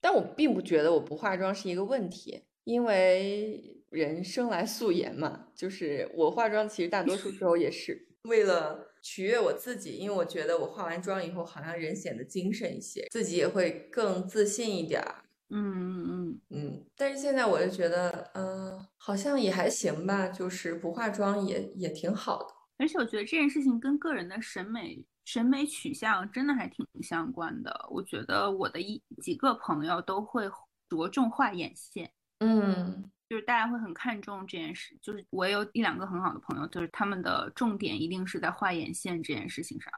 [0.00, 15.24] 但我并不觉得我不化妆是一个问题，因为人生来素颜嘛，就是我化妆其实大多数时候也是为了取悦我自己，因为我觉得我化完妆以后好像人显得精神一些，自己也会更自信一点儿。
[15.48, 22.54] 嗯嗯嗯，嗯，但是现在我就觉得，嗯、好像也还行吧，就是不化妆也也挺好的。
[22.76, 27.88] 而且我觉得这件事情跟个人的审美审美取向真的还挺相关的。
[27.90, 30.46] 我觉得我的一几个朋友都会
[30.90, 32.12] 着重画眼线。
[32.40, 39.92] 嗯就是大家会很看重这件事，就是我有一两个很好的朋友，就是他们的重点一定是在画眼线这件事情上。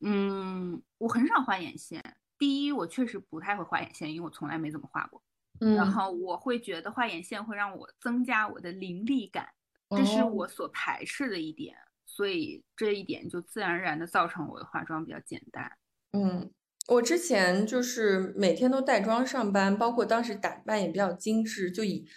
[0.00, 2.02] 嗯，我很少画眼线。
[2.38, 5.22] 第一，我确实不太会画眼线，因为我从来没怎么画过。
[5.60, 9.48] 嗯，然后我会觉得画眼线会让我增加我的凌厉感，
[9.90, 11.76] 这是我所排斥的一点。
[12.06, 15.70] 所以这一点就自然而然的造成我的化妆比较简单。
[16.12, 16.50] 嗯，
[16.88, 22.08] 我之前就是每天都带妆上班，包括当时打扮也比较精致，就以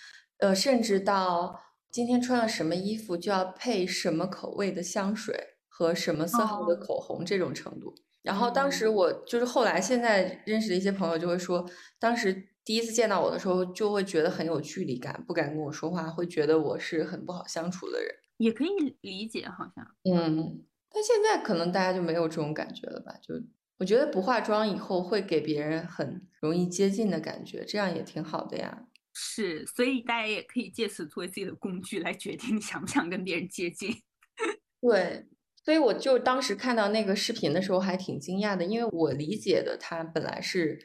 [0.43, 1.57] 呃，甚至到
[1.89, 7.95] 今天穿了什么衣服就要配什么口味的香水和什么色号的口红这种程度。
[8.21, 11.65] 然后当时我就是后来现在认识的一些朋友就会说，
[11.97, 18.13] 当时第一次见到我的时候就会觉得很有距离感，不敢跟我说话，会觉得我是很不好相处的人。
[18.35, 23.15] 也可以理解，好像，嗯，但现在可能大家就没有这种感觉了吧？
[23.21, 23.33] 就
[23.77, 28.87] 我觉得不化妆以后会给别人很容易接近的感觉，这样也挺好的呀。
[29.13, 33.95] 是，所以大家也可以借此作为自己的工具来决定你想不想跟别人接近。
[34.81, 35.27] 对，
[35.63, 40.79] 所以我就当时看到那个视频的时候还挺惊讶的，因为我理解的他本来是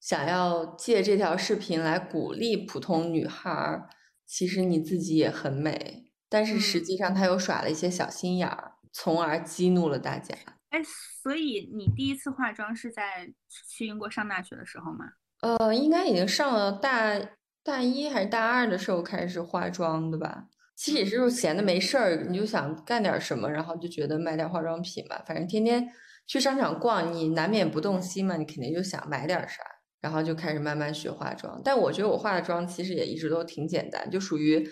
[0.00, 3.90] 想要借这条视频来鼓励普通女孩儿，
[4.24, 6.12] 其实你自己也很美。
[6.28, 10.34] 但是实际上他又耍了一些小心眼儿，从而激怒了大家。
[10.70, 10.80] 哎，
[11.22, 13.30] 所以你第一次化妆是在
[13.68, 15.04] 去英国上大学的时候吗？
[15.42, 17.20] 呃，应该已经上了大
[17.62, 20.46] 大一还是大二的时候开始化妆的吧。
[20.74, 25.22] 其实也是闲的没事儿，你就想干点什么，然后就觉得买点化妆品吧。
[25.26, 25.88] 反正天天
[26.26, 29.62] 去商场逛，你难免不动心嘛，你肯定就想买点啥，
[30.00, 31.60] 然后就开始慢慢学化妆。
[31.64, 34.68] 但我觉得我化的妆其实也一直都挺简单，就属于。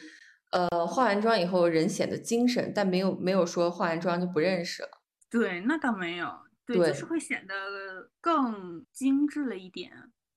[0.52, 4.88] 呃，化完妆以后人显得精神，但没有没有说化完妆就不认识了。
[5.30, 6.26] 对，那倒没有，
[6.66, 7.54] 对，就是会显得
[8.20, 9.92] 更精致了一点。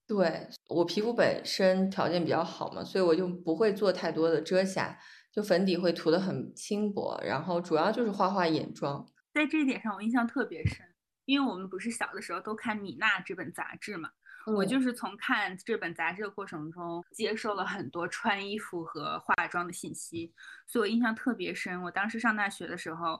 [0.07, 4.97] 对我皮肤本身条件比较好嘛，所以我就不会做太多的遮瑕，
[5.31, 9.05] 就粉底会涂的很轻薄，然后主要就是画画眼妆。
[9.33, 10.85] 在这一点上，我印象特别深，
[11.25, 14.09] 因为我们不是小的时候都看米娜这本杂志嘛。
[14.45, 20.33] 我就是从看这本杂志的过程中，接受了很多穿衣服和化妆的信息，
[20.67, 21.81] 所以我印象特别深。
[21.81, 23.17] 我当时上大学的时候，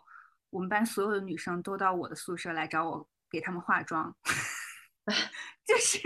[0.50, 4.14] 我们班所有的女生都到我的宿舍来找我给她们化妆，
[5.66, 6.00] 就是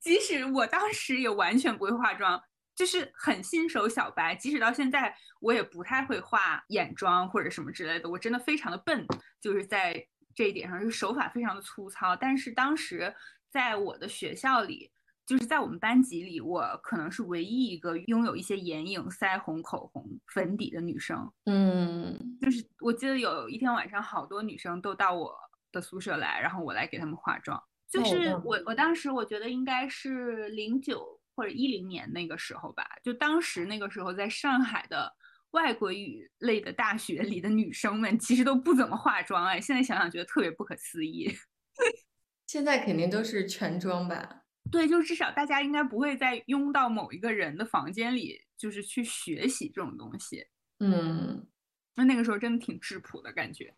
[0.00, 2.42] 即使我当时也完全不会化妆，
[2.74, 9.06] 就是很新手小白，即使到现在我也不太会画眼妆或者什么之类的，我真的非常的笨，
[9.40, 12.16] 就是在这一点上，就手法非常的粗糙。
[12.16, 13.14] 但是当时。
[13.50, 14.92] 在我的学校里，
[15.24, 21.32] 就是在我们班级里，我可能是唯一一个拥有一些眼影、腮红、口红、粉底的女生。
[21.46, 25.34] 嗯，就是我记得有一天晚上，好多女生都到我
[25.72, 27.58] 的宿舍来，然后我来给她们化妆。
[27.90, 32.84] 就是我，我当时我觉得应该是零九或者一零年那个时候吧。
[33.02, 35.10] 就当时那个时候，在上海的
[35.52, 39.46] 外国语类的大学里的女生们，其实都不怎么化妆。
[39.46, 41.34] 哎，现在想想觉得特别不可思议。
[42.46, 44.42] 现在肯定都是全妆吧？
[44.70, 50.46] 对，就至少大家应该不会再拥到某一个人的房间里，就是去学习这种东西。
[50.80, 51.46] 嗯，
[51.94, 53.74] 那那个时候真的挺质朴的感觉。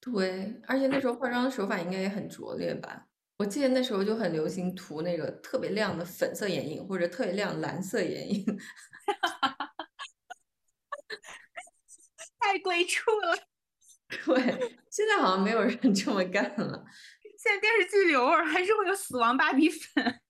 [0.00, 3.07] 对，而且那时候化妆的手法应该也很拙劣吧？
[3.38, 8.44] 我记得那时候就很流行涂那个特别亮的粉色眼影或者特别亮蓝色眼影，
[12.40, 13.38] 太鬼畜了。
[14.08, 14.16] 对，
[14.90, 16.84] 现在好像没有人这么干了。
[17.38, 20.20] 现在电视剧里偶尔还是会有死亡芭比粉，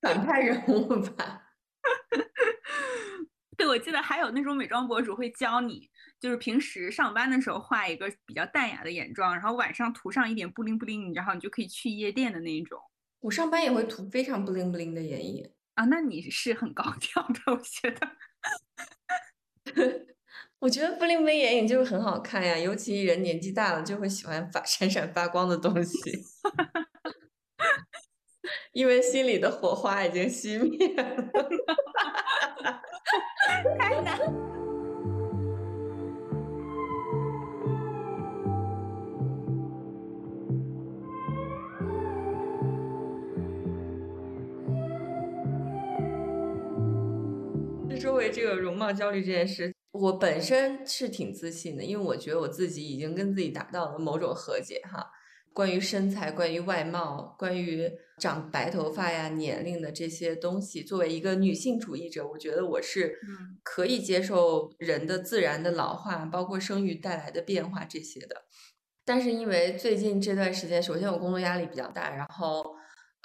[0.00, 1.44] 反派人物吧。
[3.56, 5.88] 对，我记得还有那种美妆博主会教你，
[6.20, 12.80] 就是平时上班的时候画一个比较淡雅的眼妆，然后晚上涂上一点布灵布灵，然后你就可以去夜店的那一种。
[13.20, 18.08] 我上班也会涂非常布灵布灵的眼影啊，那你是很高调的，我觉得。
[20.60, 26.24] 我觉得布灵布灵眼影就是很好看呀，尤其人年纪大了就会喜欢发 闪闪发光的东西，
[28.72, 31.30] 因为心里的火花已经熄灭了。
[33.78, 34.57] 太难。
[48.30, 49.74] 这个容貌焦虑这件事。
[49.92, 55.10] 我本身是挺自信的，因为我觉得我自己已经跟自己达到了某种和解哈。
[55.54, 63.18] 关于身材、关于外貌、关于长白头发呀、年龄的这些东西，作为一个女性主义者，我觉得我是
[63.64, 68.42] 可以接受人的自然的老化，包括生育带来的变化这些的。
[69.04, 72.76] 但是因为最近这段时间，首先我工作压力比较大，然后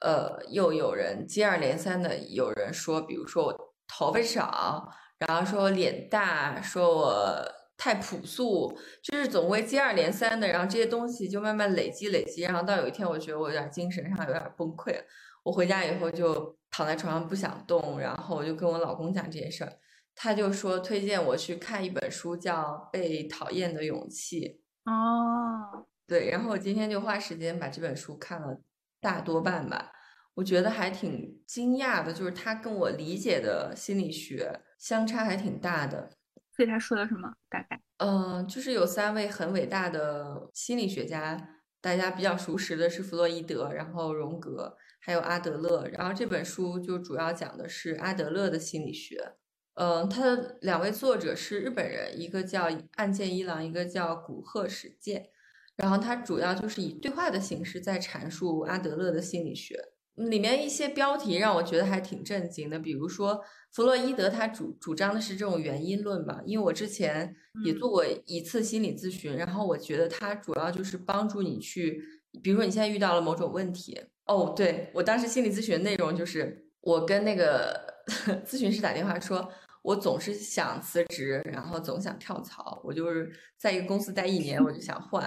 [0.02, 4.92] 呃，又有人接二连三的有人说，比如说我头发少。
[5.20, 7.46] 然后说脸大，说我
[7.78, 15.04] 太朴素，就是总会接二连三的，然后这些东西就慢慢累积累积，然后到有一天我觉得我有点精神上有点崩溃了，
[15.44, 19.72] 我回家以后就躺在床上不想动，然后我就跟我老公讲这件事儿，
[20.14, 24.62] 他就说推荐我去看一本书，叫《被讨厌的勇气》。
[24.92, 28.60] 哦，对，然后我今天就花时间把这本书看了
[29.00, 29.90] 大多半吧，
[30.36, 36.10] 我觉得还挺惊讶的，就是他跟我理解的心理学相差还挺大的。
[36.56, 37.34] 所以他说了什么？
[37.50, 37.82] 大概？
[37.98, 41.50] 嗯，就是有三位很伟大的心理学家，
[41.82, 45.88] 大家比较熟识的是弗洛伊德，然后荣格，还有阿德勒。
[45.88, 49.34] 然后这本书就主要讲的是阿德勒的心理学。
[49.76, 55.30] 嗯，他的两位作者是日本人，一个叫岸见一郎，一个叫古贺史健。
[55.76, 59.93] 然后他主要就是以对话的形式在阐述阿德勒的心理学。
[60.16, 63.42] 里面一些标题让我觉得还挺震惊的，比如说
[63.72, 67.36] 弗洛伊德他主主张的是这种原因论嘛，因为我之前
[67.66, 72.02] 也做过一次心理咨询，然后我觉得他主要就是帮助你去，
[72.42, 77.80] 比如说你现在遇到了某种问题，哦，对我当时心理咨询内容就是我跟那个
[78.46, 79.50] 咨询师打电话说。
[79.84, 82.82] 我总是想辞职，然后总想跳槽。
[82.86, 85.22] 我就是在一个公司待一年，我就想换。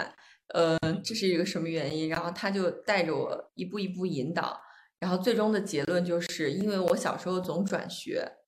[0.55, 2.09] 呃，这是一个什么原因？
[2.09, 4.59] 然后他就带着我一步一步引导，
[4.99, 8.39] 然后最终的结论就是因为我小时候总转学。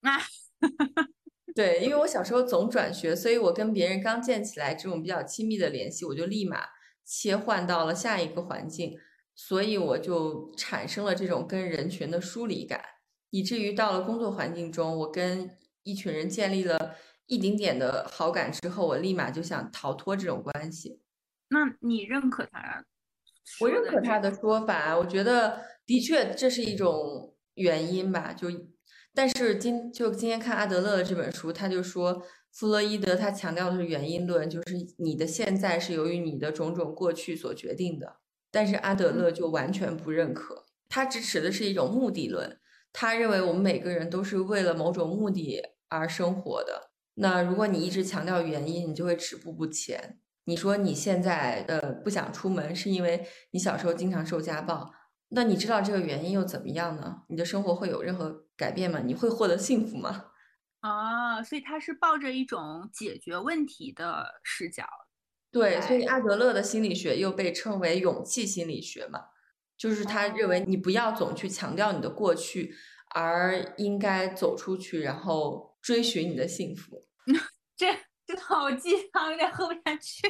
[0.00, 0.18] 啊，
[1.54, 6.64] 对，因为我小时候总转学，所以我跟别人刚建起来这种比较亲密的联系，我就立马
[7.04, 8.98] 切换到了下一个环境，
[9.34, 12.82] 所以我就产生了这种跟人群的疏离感。
[13.30, 15.50] 以至于到了工作环境中，我跟
[15.82, 16.96] 一群人建立了
[17.26, 21.02] 一丁点的好感之后，我立马就想逃脱这种关系。
[21.48, 22.84] 那你认可他？
[23.60, 28.32] 我认可他的说法，我觉得的确这是一种原因吧。
[28.32, 28.48] 就
[29.12, 32.22] 但是今就今天看阿德勒的这本书，他就说
[32.52, 38.16] 弗洛伊德他强调的是原因论，就是你的现在是由于你的种种过去所决定的。
[38.52, 42.58] 但是阿德勒就完全不认可，他支持的是一种目的论。
[42.92, 46.90] 他认为我们每个人都是为了某种目的而生活的。
[47.14, 50.18] 那如果你一直强调原因，你就会止步不前。
[50.44, 54.92] 你说你现在呃不想出门，是因为你小时候经常受家暴。
[55.32, 57.22] 那你知道这个原因又怎么样呢？
[57.28, 59.00] 你的生活会有任何改变吗？
[59.04, 60.24] 你会获得幸福吗？
[60.80, 64.84] 啊， 所以他是抱着一种解决问题的视角。
[65.52, 69.20] 对，所以阿德勒的心理学又被称为勇气心理学嘛。
[69.76, 72.74] 就是他认为你不要总去强调你的过去，
[73.14, 77.02] 而应该走出去，然后追寻你的幸福。
[77.76, 77.86] 这
[78.30, 80.28] 这好鸡汤，有点喝不下去。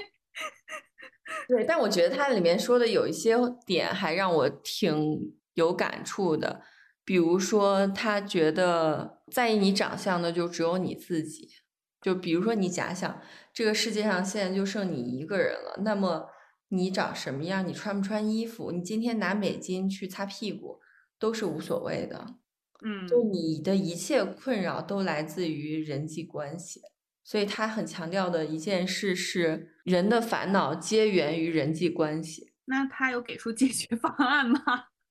[1.48, 3.36] 对，但我觉得它里面说的有一些
[3.66, 6.62] 点还让我挺有感触的，
[7.04, 11.48] 比如说他觉得在意你长相的就只有你自己。
[12.00, 13.20] 就比如说你假想
[13.52, 16.30] 这个世界上现在就剩你一个人了，那么。
[16.72, 17.66] 你长什么样？
[17.66, 18.70] 你穿不穿衣服？
[18.70, 20.78] 你今天拿美金去擦屁股
[21.18, 22.36] 都是无所谓的。
[22.84, 26.80] 嗯，就你的一切困扰都来自于人际关系，
[27.30, 32.50] 所以他很强调的一件事是，人的烦恼皆源于人际关系。
[32.64, 34.60] 那他有给出解决方案吗？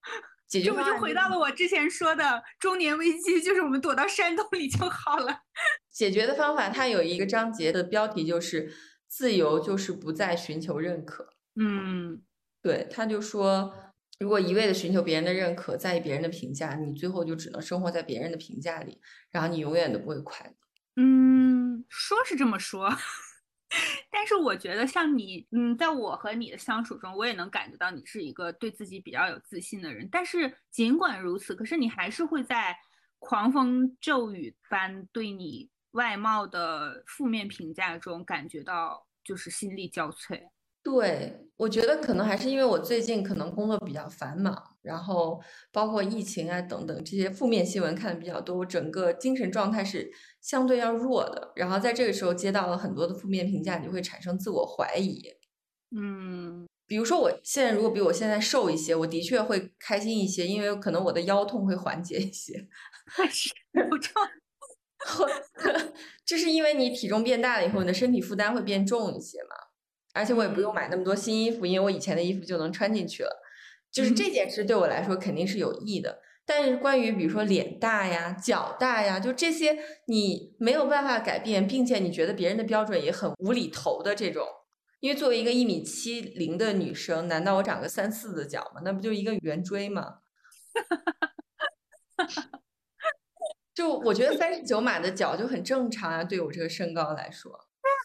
[0.46, 5.44] 解决方案这就回到了我之前说的中年危机，就是我们躲到山洞里就好了。
[5.90, 8.70] 解决的方法，它有一个章节的标题就是
[9.08, 11.30] “自由就是不再寻求认可”。
[11.56, 12.22] 嗯，
[12.62, 13.74] 对，他就说，
[14.20, 19.00] 如果一味的寻求别人的认可，在意别人的评价，你最后就只能生活在别人的评价里，
[19.32, 20.54] 然后你永远都不会快乐。
[21.02, 22.90] 嗯，说是这么说，
[24.12, 30.10] 但是我觉得像你，嗯，在我和你的相处中，我也能感觉到你是一个对自己比较有自信的人。
[30.12, 32.76] 但是尽管如此，可是你还是会在
[33.18, 40.50] 狂风骤雨般对你外貌的负面评价中感觉到就是心力交瘁。
[40.84, 45.40] 对，我觉得可能还是因为我最近可能工作比较繁忙，然后
[45.72, 50.10] 包括疫情啊等等这些负面新闻看的比较多，我整个精神状态是
[50.42, 51.52] 相对要弱的。
[51.56, 55.22] 然后在这个时候接到了很多的负面评价，你会产生自我怀疑。
[55.96, 62.68] 嗯，比如说我现在如果比我现在瘦一些，我的确会开心一些，因为可能我的腰痛会缓解一些。
[63.30, 63.50] 是
[63.90, 64.14] 不重，
[66.26, 69.69] 这是因为你体重变大了以后，你的身体负担会变重一些嘛。
[70.14, 73.42] 而且我也不用买那么多新衣服，因为我以前的衣服就能穿进去了。
[73.92, 76.22] 就是这件事对我来说肯定是有益的。
[76.46, 84.48] 但是关于比如说脸大呀、脚大呀，就这些你没有办法改变，并且你觉得别人的标准也很无厘头的这种，
[85.00, 88.82] 因为作为一个一米七零的女生，难道我长个三四的脚吗？
[88.84, 90.16] 那不就一个圆锥吗？
[93.76, 97.52] 就我觉得三十九码的脚就很正常啊，对我这个身高来说。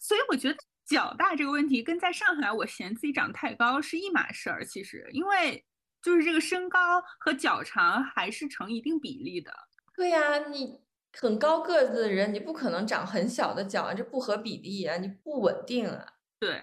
[0.07, 0.55] 所以我觉得
[0.85, 4.63] 脚大这个问题跟在上海我嫌自己长太高是一码事儿。
[4.63, 5.65] 其实，因为
[6.01, 9.51] 就是这个身高和脚长还是成一定比例的。
[9.95, 10.79] 对呀，你
[11.13, 16.05] 很高个子的人，你不可能长很小的脚啊，这不合比例啊，你不稳定啊。
[16.39, 16.61] 对。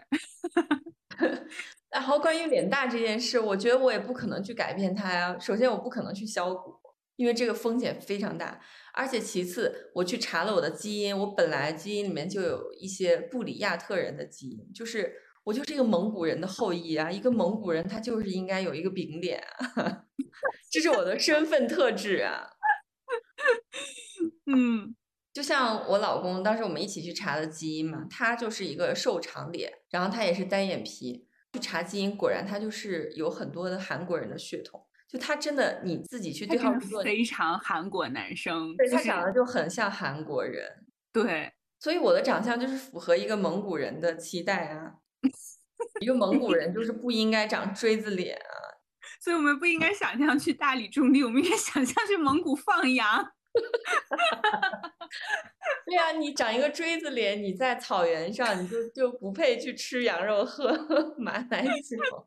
[1.91, 5.39] 然后关于脸大这件事，我觉得我也不可能去改变它呀。
[5.39, 6.81] 首先，我不可能去削骨，
[7.17, 8.61] 因为这个风险非常大。
[8.93, 15.15] 而且其次，我去查了我的基因，我本来基因里面就有一些布里亚特人的基因，就是
[15.45, 17.11] 我就是一个蒙古人的后裔啊。
[17.11, 20.05] 一个蒙古人他就是应该有一个饼脸啊，
[20.71, 22.51] 这是我的身份特质啊。
[24.47, 24.95] 嗯，
[25.33, 31.27] 就像我老公当时我们一起去查的基因嘛，他就是一个瘦长脸，然后他也是单眼皮。
[31.55, 34.87] 去查基因，果然他就是有很多的韩国人的血统。
[35.13, 38.75] 就他真的，你自己去对号入座，非常韩国男生。
[38.79, 40.87] 对他长得就很像韩国人。
[41.13, 44.95] 对，所以我的长相就是符合一个蒙古人的期待啊。
[46.01, 48.57] 一个蒙古人就是不应该长锥子脸啊。
[49.21, 53.33] 所以我们不应该想象去大理种地，我们应该想象去蒙古放羊。
[55.85, 60.73] 对呀，你长一个锥子脸，你在草原上，你就就不配去吃羊肉、喝
[61.21, 62.27] 马奶酒。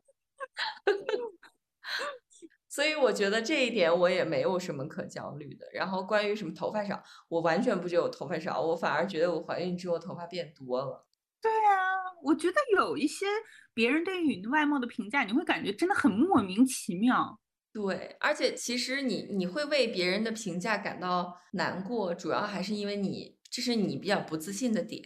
[2.76, 5.65] 所以我觉得这一点我也没有什么可焦虑的。
[5.71, 11.07] 然后关于什么头发少，我完全不觉得我头发少，我反而觉得我怀孕之后头发变多了。
[11.41, 13.26] 对啊，我觉得有一些
[13.73, 17.39] 别人对于你外貌的评价，你会感觉真的很莫名其妙。
[17.71, 25.01] 对，而且其实你你会为别人的评价感到难过，主要还是因为你这是你比较不自信的点。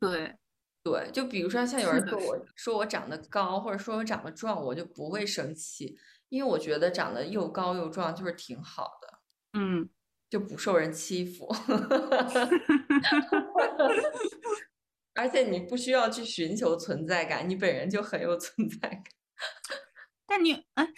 [0.00, 0.34] 对，
[0.82, 5.96] 对，就比如说像有人说我说我长得高，或者说我长得壮，我就不会生气，
[6.32, 9.18] 因为我觉得长得又高又壮就是挺好的，
[9.52, 9.86] 嗯，
[10.30, 11.46] 就不受人欺负，
[15.14, 19.02] 而且你不需要去寻求存在感，你本人就很有存在感。
[20.26, 20.88] 但你哎。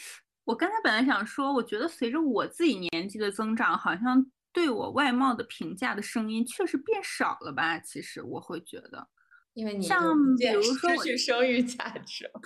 [0.46, 7.78] 我刚才本来想说，我觉得随着我自己年纪的增长，好像对我外貌的评价的声音确实变少了吧？
[7.80, 9.08] 其实我会觉得，
[9.54, 12.30] 因为你像比如说失去生育价值，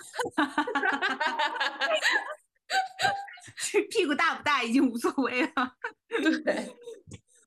[3.89, 5.75] 屁股大不大已经无所谓了。
[6.07, 6.75] 对，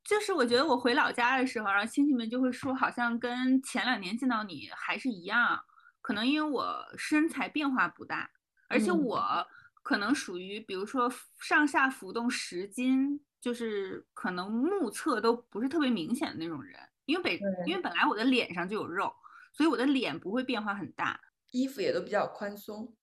[0.05, 5.65] 就是我觉得我回老家的时候，然后亲戚们就会说，好像跟前两年见到你还是一样，
[6.01, 8.31] 可能因为我身材变化不大，
[8.69, 9.47] 而且我。
[9.85, 17.33] 可能属于，比如说上下浮动十斤，就是可能目测都不是特别明显的那种人，因为本
[17.67, 19.13] 因为本来我的脸上就有肉，
[19.53, 21.21] 所以我的脸不会变化很大，
[21.51, 22.95] 衣服也都比较宽松。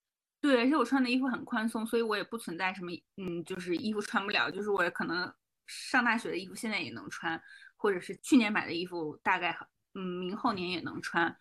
[0.42, 5.34] 对，而且我穿的衣服很宽松，所以我也不存在什么，嗯，就是衣服穿不了，就是我可能
[5.68, 7.42] 上大学的衣服现在也能穿，
[7.76, 9.58] 或者是去年买的衣服大概，
[9.96, 11.38] 嗯，明后年也能穿。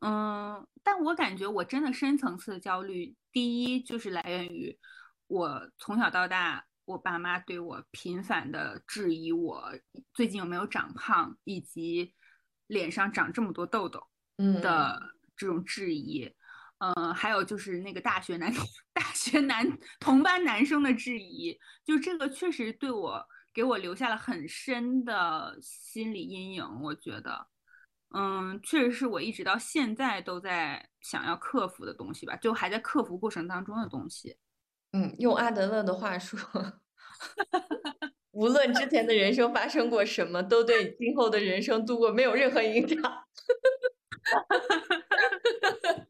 [0.00, 4.78] 嗯，但我感觉我真的深层次的焦虑，第一就是来源于
[5.26, 9.74] 我从小到大，我爸妈对我频繁的质疑我
[10.14, 12.14] 最近有没有长胖，以及
[12.66, 14.02] 脸上长这么多痘痘
[14.62, 16.24] 的这种质疑。
[16.24, 16.34] 嗯，
[17.14, 18.52] 还有就是那个大学男
[18.92, 19.66] 大学男
[19.98, 27.48] 同班男生的质疑，就这个确实对我给我留下了很深的心理阴影，我觉得。
[28.14, 34.38] 嗯，确实是我一直到现在都在想要克服的东西吧，就还在克服过程当中的东西。
[34.92, 36.40] 嗯，用阿德勒的话说，
[38.32, 43.02] 无论之前的人生发生过什么，都对今后的人生度过没有任何影响。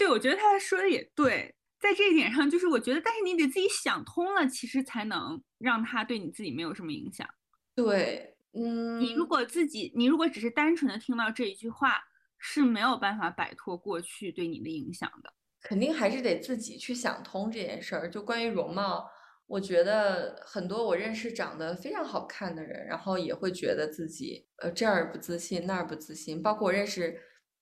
[0.00, 7.28] 对，我觉得他说的也对，在这一点上，就是我觉得，但是你得自己想通了，其实才能让他对你自己没有什么影响。
[7.74, 8.34] 对。
[8.52, 12.02] 嗯，你如果自己，你如果只是单纯的听到这一句话，
[12.38, 15.32] 是没有办法摆脱过去对你的影响的。
[15.60, 18.10] 肯定还是得自己去想通这件事儿。
[18.10, 19.06] 就关于容貌，
[19.46, 26.42] 我觉得很多我认识长得非常好看的人，然后也会觉得自己呃这儿不自信，那儿不自信。
[26.42, 27.20] 包括我认识，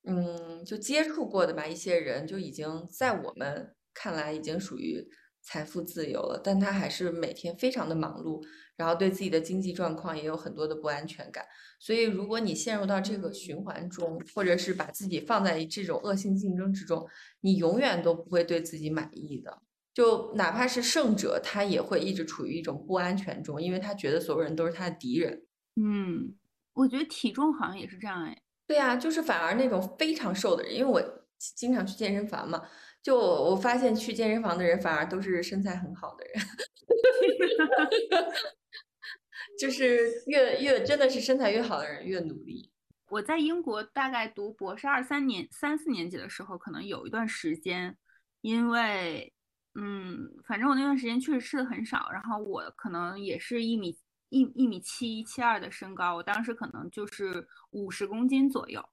[0.08, 5.06] 嗯，就接触过的吧一些人，就已经在我们看来已经属于
[5.42, 8.42] 财富自由了，但他还是每天非常的忙碌。
[8.78, 11.44] 然后对自己的经济状况也有很多的不安全感，
[11.80, 17.04] 所以如果你陷入到这个循环中，或者是把自己放在这种恶性竞争之中，
[17.40, 19.62] 你永远都不会对自己满意的。
[19.92, 25.42] 就哪怕是胜者，他也会一直处于一种不安全中，因为他觉得所有人都是他的敌人。
[25.74, 26.36] 嗯，
[26.74, 28.40] 我觉得体重好像也是这样哎。
[28.68, 31.02] 对啊，就是反而那种非常瘦的人，因为我
[31.38, 32.68] 经常去健身房嘛，
[33.02, 36.34] 就我发现去健身房的人反而都是身材很好的人。
[39.58, 42.70] 就是越越真的是身材越好的人越努力，
[43.10, 47.96] 我在英国大概读博士二三年、三四年级的时候，可能有一段时间，
[48.40, 49.32] 因为，
[49.74, 53.96] 嗯，反正我那段时间确实吃的很少，然后我可能也是一米
[54.30, 58.86] 一一米七一七二的身高，我当时可能就是五十公斤左右，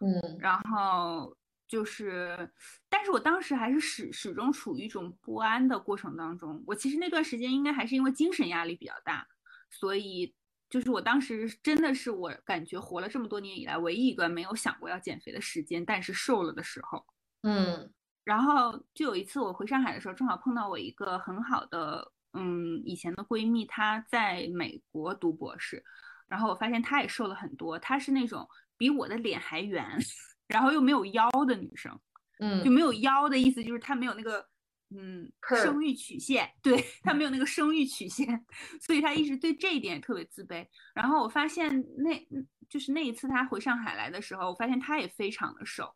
[0.00, 2.50] 嗯，然后就是，
[2.88, 6.62] 但是我当时还是始始终处于一种不安的过程当中。
[6.66, 9.26] 我其实那段时间应该还是因为精神压力比较大，
[9.70, 10.34] 所以。
[10.70, 17.04] 就是我当时真的是我感觉活了这么多年以来唯一一段没有想过要减肥的时间，但是瘦了的时候，
[17.42, 25.82] 嗯，然后就有一次我回上海的时候，正好碰到我一个很好的嗯以前的闺蜜，她在美国读博士，
[26.28, 29.86] 然后我发现她也瘦了很多，她是那种比我的脸还圆，
[30.48, 31.98] 然后又没有腰的女生，
[32.38, 34.48] 嗯，就没有腰的意思就是她没有那个。
[34.92, 35.30] 嗯，
[35.62, 38.44] 生育曲线，对她没有那个生育曲线，
[38.82, 40.66] 所以她一直对这一点特别自卑。
[40.92, 42.26] 然后我发现那，
[42.68, 45.94] 就是那一次她回上海来的时候，我发现她也非常的瘦，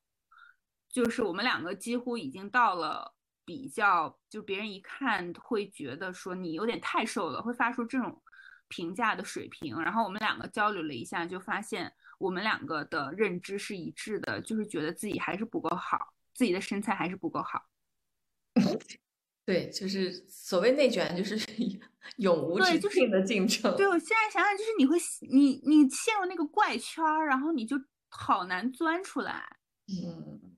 [0.88, 3.12] 就是我们两个几乎已经到了
[3.44, 8.22] 比较，就别人一看会觉得说你有点太瘦了，会发出这种
[8.68, 9.80] 评价的水平。
[9.80, 17.62] 然后我们两个交流了一下，就发现我们两个的认知是一致的，就是觉得自己还是不够好，自己的身材还是不够好。
[19.46, 21.36] 对，就是所谓内卷，就是
[22.16, 23.76] 永无止境的竞争。
[23.76, 24.96] 对我现在想想，就是你会
[25.30, 27.76] 你你陷入那个怪圈儿，然后你就
[28.08, 29.58] 好难钻出来。
[29.86, 30.53] 嗯，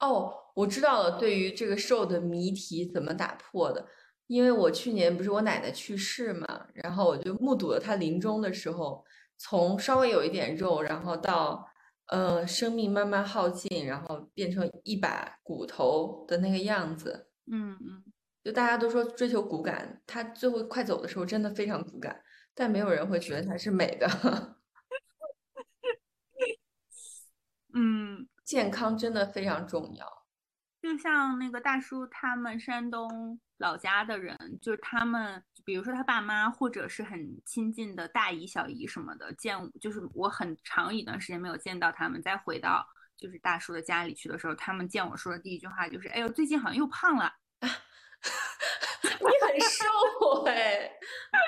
[0.00, 3.86] 哦，我知道了，对于这个瘦的谜题怎么打破的？
[4.26, 9.04] 因为我去年不是我奶奶去世嘛，然后我就目睹了她临终的时候，
[9.36, 11.66] 从稍微有一点肉，然后到
[12.06, 17.28] 呃生命慢慢耗尽，然后变成一把骨头的那个样子。
[17.50, 18.04] 嗯嗯，
[18.44, 22.22] 就大家都说追求骨感，她最后快走的时候真的非常骨感，
[22.54, 24.08] 但没有人会觉得她是美的。
[27.74, 30.04] 嗯，健康真的非常重要。
[30.82, 42.84] 就像那个大叔他们山东老家的人，就是他们，比如说他爸妈或者是很亲近的大姨、小姨什么的，见就是我很长一段时间没有见到他们，再回到
[43.16, 47.32] 就是大叔的家里去的时候，他们见我说的第一句话就是：“哎呦，最近好像又胖了。
[47.62, 50.90] ”你很瘦哎，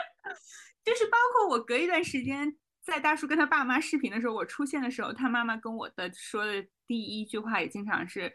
[0.85, 8.33] 就是包括我隔一段时间在大叔跟他爸妈视频的时候，我出现的时候，他妈妈跟我的说的第一句话也经常是，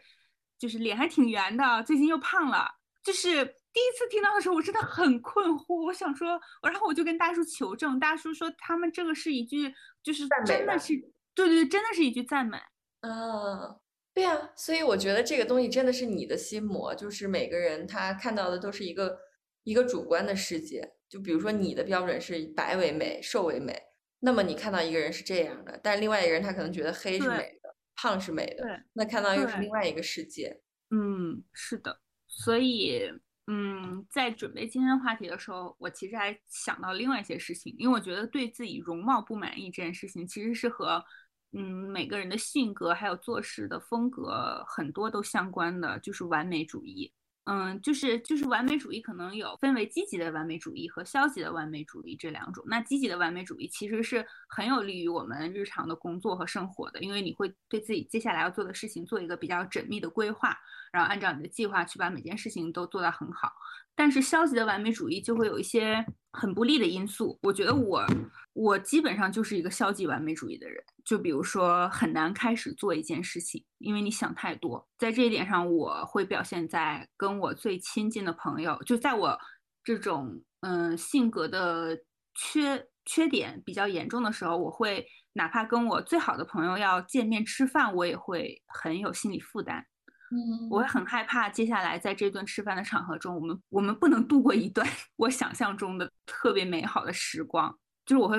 [0.58, 2.66] 就是脸还挺圆的，最近又胖了。
[3.02, 9.72] 就是第一次听到的时候，我真的很困惑，我想说，然后我就跟大叔求证，大叔说他们这个是一句，
[10.02, 10.94] 就是真的是，
[11.34, 12.58] 对对对，真的是一句赞美。
[13.00, 13.78] 嗯。
[14.14, 19.16] 对呀，所以我觉得这个东西真的是你的心魔，就是每个人他看到的都是一个
[19.62, 20.94] 一个主观的世界。
[21.08, 23.80] 就比如说你的标准是白为美，瘦为美，
[24.20, 30.60] 那么你看到一个人是这样的，但是另外一个人他可能觉得黑是美的，胖是美的，那看到又是另外一个世界。
[30.90, 32.00] 嗯，是的。
[32.26, 33.10] 所以，
[33.46, 41.04] 嗯，在准备今天的话题的时候，我其实还想到另外一些事情，因为我觉得对自己容貌不满意这件事情，其实是和。
[41.52, 47.10] 嗯，每个人的性格还有做事的风格，很多都相关的，就是完美主义。
[47.50, 52.62] 嗯，就是就是完美主义，可能有分为积极的完美主义和消极的完美主义这两种。
[52.66, 60.54] 那积极的完美主义其实是很有利于我们日常的工作和生活的，因为你会对自己接下来要做的事情做一个比较缜密的规划，
[60.92, 63.52] 然后按照你的计划去把每件事情都做到很好。
[63.94, 67.36] 但是消极的完美主义就会有一些很不利的因素。
[67.42, 68.06] 我觉得我
[68.52, 70.82] 我基本上就是一个消极完美主义的人。
[71.04, 74.86] 就比如说很难开始做一件事情，因为你想太多。
[74.98, 79.36] 在这一点上，我会表现在跟我最亲近的朋友，就在我
[79.82, 81.98] 这种嗯性格的
[82.34, 89.84] 缺缺点比较严重的时候，我会哪怕跟我最好的朋友要见面吃饭，我也会很有心理负担。
[90.30, 98.36] 嗯，我会很害怕，接下来在这顿吃饭的场合中，我们我们不能度过一段 我想象中的特别美好的时光，就是我会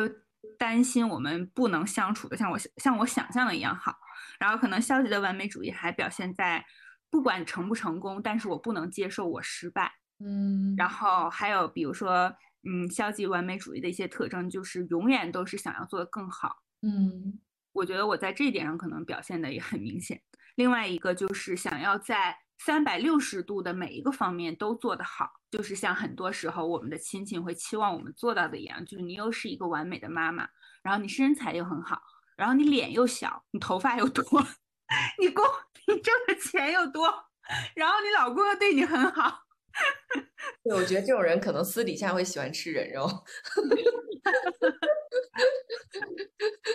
[0.58, 3.96] 担心我们不能相处的像我像我想象的一样好。
[4.40, 6.66] 然后可能消极的完美主义还表现在，
[7.10, 9.92] 不管成不成功，但是我不能接受我失败。
[10.20, 12.34] 嗯，然后还有比如说，
[12.64, 16.58] 嗯，消极完美主义的一些特征就是永远都是想要做得更好。
[16.82, 17.40] 嗯，
[17.74, 20.22] 我觉得我在这一点上可能表现的也很明显。
[20.60, 30.50] 另外一个就是想要在三百六十度的每一个方面都做得好，就是像很多时候我们的亲戚会期望我们做到的一样，就是你又是一个完美的妈妈，
[30.84, 32.02] 然后你身材又很好，
[32.36, 34.22] 然后你脸又小，你头发又多，
[35.18, 35.46] 你工
[35.88, 37.08] 你挣的钱又多，
[37.74, 39.46] 然后你老公又对你很好。
[40.62, 43.08] 对，我觉得这种人可能私底下会喜欢吃人肉。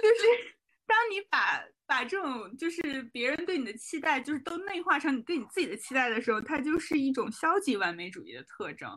[0.00, 0.56] 就是。
[0.86, 8.90] 当你把把这种就是别人对你的期待，就是都内化成你对你自己的期待的时候，它就是一种消极完美主义的特征。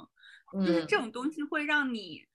[0.54, 2.26] 就是这种东西会让你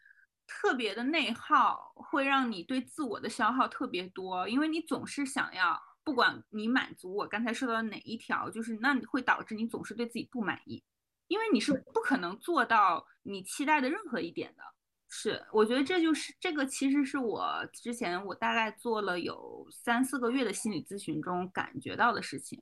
[0.46, 10.84] 特别的内耗，会让你对自我的消耗特别多，因为你总是想要，不管你满足我刚才说到的哪一条，就是那你会导致你总是对自己不满意，
[11.28, 14.62] 因为你是不可能做到你期待的任何一点的。
[15.14, 22.58] 是，我觉得这就是这个，其实是我之前我大概做了有三四个月的心理咨询中感觉到的事情。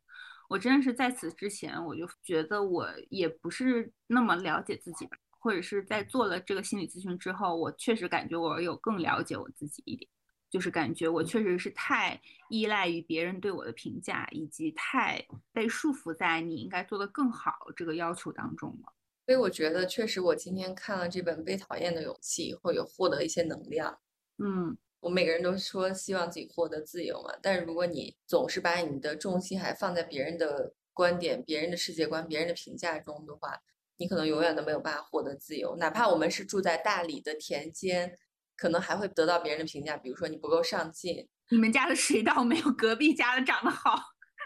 [0.48, 5.16] 我真的是在此之前，我就觉得我也不是那么了解自己吧。
[5.38, 10.10] 或者是在做了这个心理咨询之后，我确实感觉我有更了解我自己一点，
[10.50, 18.92] 就是感觉我确实是太依赖于别人对我的评价，以及太被束缚在你应该做得更好这个要求当中了。
[19.30, 23.96] 所以我觉得，确实我今天看了这本《被讨厌的勇气》以后，有获得一些能量。
[24.38, 33.56] 嗯，我每个人都说希望自己获得自由嘛，但是如果你总是把你的重心还放在别人的观点、别人的世界观、别人的评价中的话，
[33.98, 38.18] 你可能永远都没有办法获得自由，哪怕我们是住在大理的田间，
[38.56, 43.96] 可能还会得到别人的评价，比如说你不够上进，你们家的水稻没有隔壁家的长得好，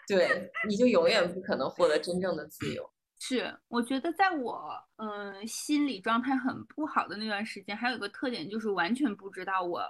[0.07, 2.91] 对，你就永远不可能获得真正的自由。
[3.27, 9.83] 是，我觉得在我嗯心理状态很不好的那段时间，还有一个特点就是完全不知道我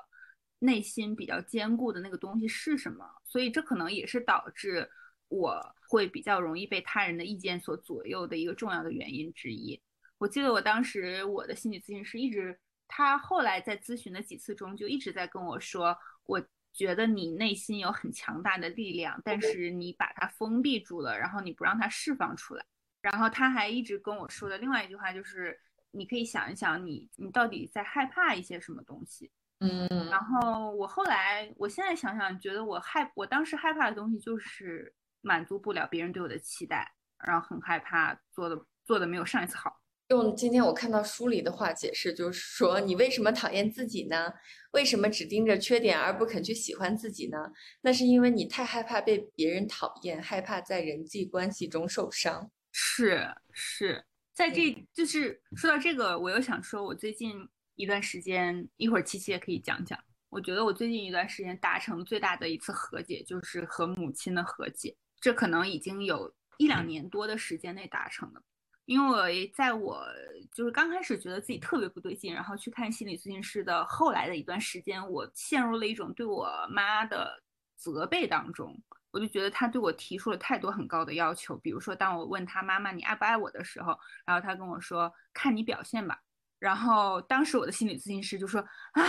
[0.60, 4.88] 内心比较坚固的那个东西是什么，所以这可能也是导致。
[5.28, 9.80] 我会比较容易被他人的意见所左右的一个重要的原因之一。
[10.18, 12.56] 我记得我当时我的心理咨询师一直，
[12.86, 16.40] 他后来在咨询的几次中就一直在跟我说，我
[16.72, 22.64] 觉得你内心有很强大的力量，但是你把它封闭住了，然后你不让它释放出来。
[23.04, 25.60] 然后他还一直跟我说的另外一句话就是，
[25.92, 29.30] 你可以想一想，你你到底在害怕一些什么东西？
[29.60, 29.88] 嗯。
[30.10, 34.92] 然后我后来，我现在想想，觉得我害我当时害怕的东西就是。
[35.26, 36.86] 满足不了别人对我的期待，
[37.26, 39.80] 然后很害怕做的做的没有上一次好。
[40.08, 44.34] 用今天我看到书里的话解释，就是说你为什么讨厌自己呢？
[44.72, 47.50] 为什么只盯着缺点而不肯去喜欢自己呢？
[47.80, 52.50] 那是因为你太害怕被别人讨厌，害怕在人际关系中受伤。
[52.76, 59.96] 是是，在这就是说到这个，我又想说，我最近一段时间，一会儿七七也可以讲讲。
[60.28, 64.96] 我觉得我最近一段时间达成最大的一次和解，就是和母亲的和解。
[65.20, 68.42] 这可能已经有一两年多的时间内达成的，
[68.86, 70.04] 因为在我
[70.52, 77.40] 就是刚开始觉得自己特别不对劲，然后去看心理咨询师的后来的一段时间，我陷入了一种对我妈的
[77.76, 78.76] 责备当中。
[79.14, 83.96] 我就觉得他对我提出了太多很高的要求，比如说当我问他妈妈你爱不爱我的时候，
[84.26, 86.18] 然后他跟我说看你表现吧。
[86.58, 89.02] 然后当时我的心理咨询师就说啊，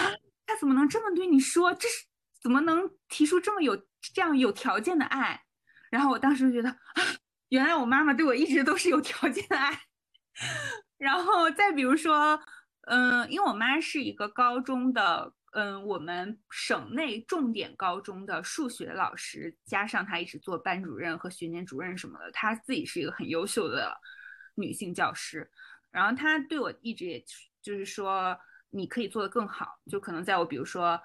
[0.45, 1.73] 他怎么能这么对你说？
[1.73, 2.05] 这是
[2.39, 3.75] 怎么能提出这么有
[4.13, 5.43] 这样有条件的爱？
[5.89, 6.77] 然后我当时就觉得，啊，
[7.49, 9.81] 原来我妈妈对我一直都是有条件的爱。
[10.99, 12.39] 然后再比如说，
[12.81, 23.95] 嗯，因为我妈是一个高中的，嗯，我们省内重点高中的数学老师，加上她一直做班主任和学年主任什么的，她自己是一个很优秀的
[24.55, 25.49] 女性教师。
[25.91, 27.23] 然后她对我一直也
[27.61, 28.37] 就是说，
[28.69, 30.99] 你可以做得更好，就可能在我比如说。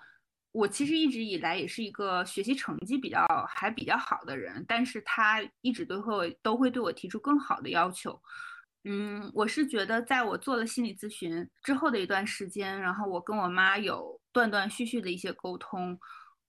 [0.52, 8.20] 我其实一直以来也是一个学习成绩比较还比较好的人，但是他一直都会都会对我提出更好的要求。
[8.82, 15.98] 嗯，我是觉得在我做了心理咨询之后的一段时间，然后我跟我妈有断断续续的一些沟通。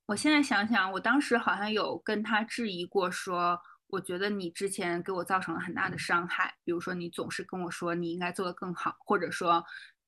[0.05, 9.63] 我现在想想，我当时好像有跟她质疑过，说我觉得你之前给我造成了很大的伤害，比如说你总是跟我说你应该做得更好，或者说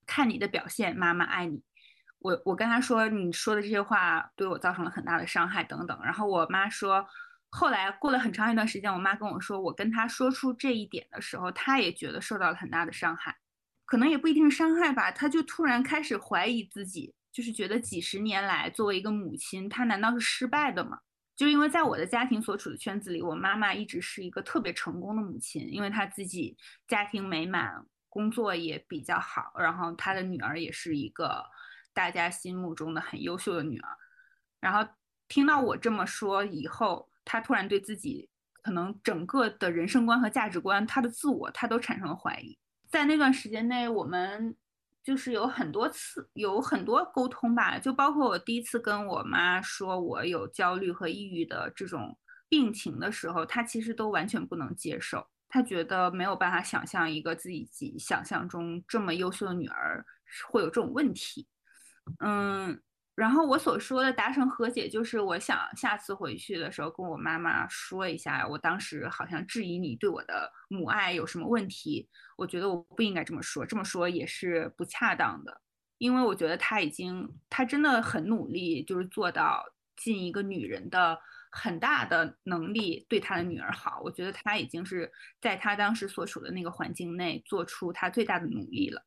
[0.06, 1.64] 看你的表现，妈妈爱你。
[2.20, 7.06] 我我跟他说你说的这些话对我造成了很大的伤害等等，然后我妈说，
[7.50, 13.36] 后来过了很长一段时间，我妈跟我说，我跟她说出这一点的时候，她也觉得受到了很大的伤害，
[13.86, 21.00] 可能也不一定伤害吧，她就突然开始怀疑自己，就是觉得几十年来作为一个母亲，她难道是失败的吗？
[21.36, 26.56] 就因为在我的家庭所处的圈子里，我妈妈一直是一个特别成功的母亲，因为她自己
[26.88, 31.44] 家庭美满，工作也比较好，然后她的女儿也是一个。
[31.96, 33.88] 大家心目中的很优秀的女儿，
[34.60, 34.92] 然后
[35.28, 38.28] 听到我这么说以后，她突然对自己
[38.64, 42.58] 可能整个的人生观和价值观，她的自我，她都产生了怀疑。
[42.90, 44.56] 在那段时间内，我们
[45.04, 60.06] 就是有很多次有很多沟通吧，就包括我第一次跟我妈说我有焦虑和抑郁的这种病情的时候，她其实都完全不能接受，她觉得没有办法想象一个自己想象中这么优秀的女儿
[60.50, 61.48] 会有这种问题。
[62.20, 62.82] 嗯，
[63.16, 72.10] 然后我所说的达成和解，就是我想下次回去的时候跟我妈妈说一下，我当时好像质疑你对我的母爱有什么问题。
[72.36, 75.62] 我觉得我不应该这么说，这么说也是不恰当的，
[76.00, 79.64] 因为我觉得她已经，她真的很努力，就是做到
[79.96, 81.16] 尽一个女人的
[81.52, 84.02] 很大的能力对她的女儿好。
[84.04, 89.06] 我觉得她已经是在她当时所处的那个环境内做出她最大的努力了，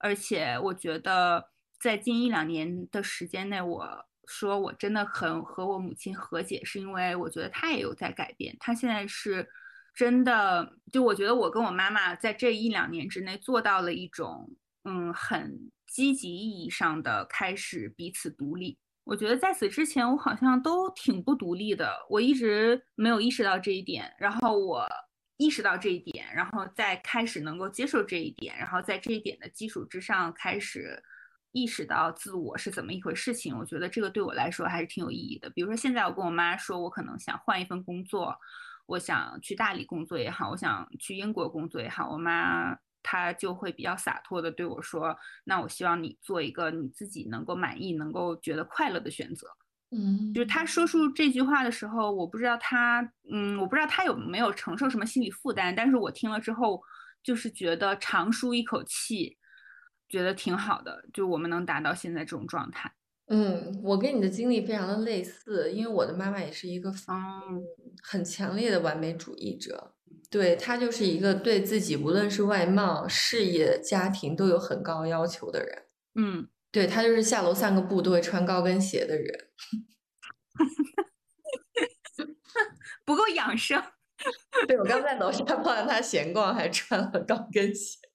[0.00, 1.51] 而且我觉得。
[1.82, 8.56] 在近一两年的时间内，我说我真的很和我母亲和解，是因为我觉得她也有在改变。
[8.60, 9.48] 她现在是
[9.92, 14.48] 真的，就我觉得我跟我妈妈在这一两年之内做到了一种，
[14.84, 18.78] 嗯，很积极意义上的开始彼此独立。
[19.02, 24.08] 我觉得在此之前，我好像都挺不独立的，我一直没有意识到这一点。
[24.20, 24.86] 然后我
[25.36, 31.02] 意识到这一点，然后再开始能够接受这一点，然后在这一点的基础之上开始。
[31.52, 35.48] 意识到自我是怎么一回事情，我觉得这个对我来说还是挺有意义的。
[35.50, 38.36] 比如说，现在我跟我妈说，我可能想换一份工作，
[38.86, 49.46] 我想去大理工作也好，我想去英国工作也好，我妈她就会比较洒脱的对我说：“那我希望你做一个你自己能够满意、能够觉得快乐的选择。”
[49.94, 56.82] 嗯，就是她说出这句话的时候，我不知道她，嗯，我不知道她有没有承受什么心理负担，但是我听了之后，
[57.22, 59.36] 就是觉得长舒一口气。
[60.12, 62.92] 觉得挺好的，就我们能达到现在这种状态。
[63.28, 67.42] 嗯，我跟你的经历非常的类似，因为我的妈妈也是一个方
[68.02, 69.94] 很强烈的完美主义者，
[70.28, 75.84] 对她就是一个对自己无论是外貌、事业、家庭都有很高要求的人。
[76.14, 79.48] 嗯，对她就是下楼散个步都会穿高跟鞋的人，
[83.06, 83.82] 不够养生。
[84.68, 87.98] 对我刚在楼下碰到她闲逛，还穿了高跟鞋。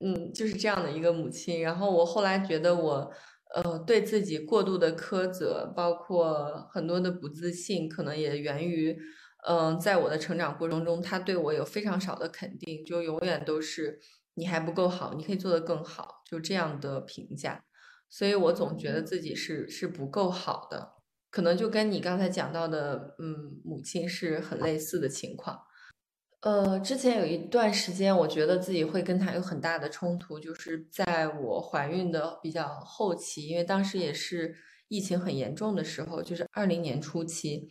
[0.00, 1.60] 嗯，就是这样的一个母亲。
[1.62, 3.12] 然后我后来觉得我，
[3.54, 8.96] 呃，对自己过度的苛责，包括很多的不自信，可能也源于，
[9.46, 14.00] 嗯，在我的成长过程中，他对我有非常少的肯定，就永远都是
[14.34, 17.62] 你还不够好，你可以做得更好，就这样的评价。
[18.08, 20.94] 所以我总觉得自己是是不够好的，
[21.30, 25.60] 可能就跟你刚才讲到的，嗯，母亲是很类似的情况。
[26.42, 34.54] 呃，之前有一段时间，我觉得自己会跟他有很大的冲突，就是在我怀孕的比较后期，因为当时也是
[34.88, 37.68] 疫情很严重的时候，就是二零年初期，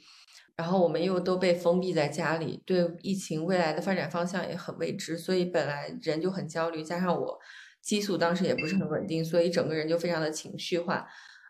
[0.56, 7.40] 然后我们又都被封闭在家里，对疫情未来的发展方向也很未知，所以本来人就很焦虑，加上我
[7.82, 11.08] 激素当时也不是很稳定，所以整个人就非常的情绪化。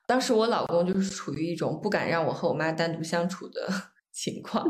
[0.08, 3.70] 当时我老公就是处于一种不敢让我和我妈单独相处的
[4.14, 4.66] 情况。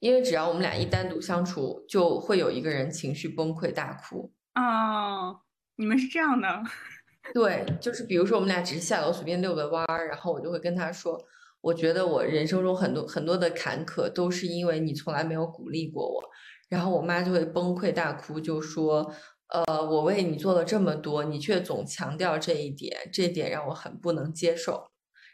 [0.00, 4.32] 因为只要我们俩一单独相处，就会有一个人情绪崩溃大哭。
[4.54, 5.40] 哦，
[5.76, 6.62] 你们是这样的？
[7.34, 11.20] 对，就是比如说我们俩只是下楼随便遛个弯儿，然后我就会跟他说，
[11.60, 16.22] 我觉得我人生中很多很多的坎坷都是因为你从来没有鼓励过我。
[16.68, 19.12] 然后我妈就会崩溃大哭，就说，
[19.48, 24.90] 呃，我为你做了这么多，你却总强调这一点，这点让我很不能接受。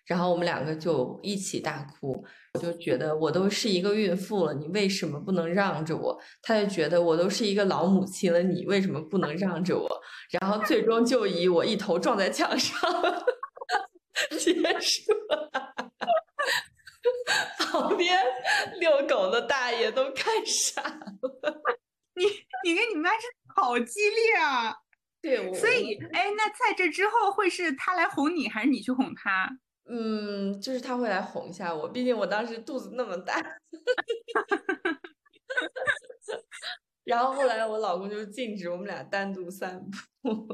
[0.06, 2.24] 然后我们两个就一起大哭。
[2.54, 6.20] 我就觉得我都是一个孕妇了，你为什么不能让着我？
[6.42, 9.88] 他就觉得我都是一个老母亲了，你为什么不能让着我？
[10.30, 12.78] 然后最终就以我一头撞在墙上
[14.38, 15.50] 结束了。
[17.58, 18.18] 旁边
[18.78, 21.62] 遛狗的大爷都看傻了。
[22.14, 22.24] 你
[22.64, 23.26] 你跟你妈是
[23.56, 24.76] 好激烈啊！
[25.22, 29.48] 对，所以哎，那在这之后会是他来哄你，还是你去哄他？
[29.84, 33.58] 嗯，就是他会来哄一下我，毕竟我当时肚子那么大。
[37.04, 39.84] 然后后来我老公就禁止我们俩单独散
[40.22, 40.46] 步。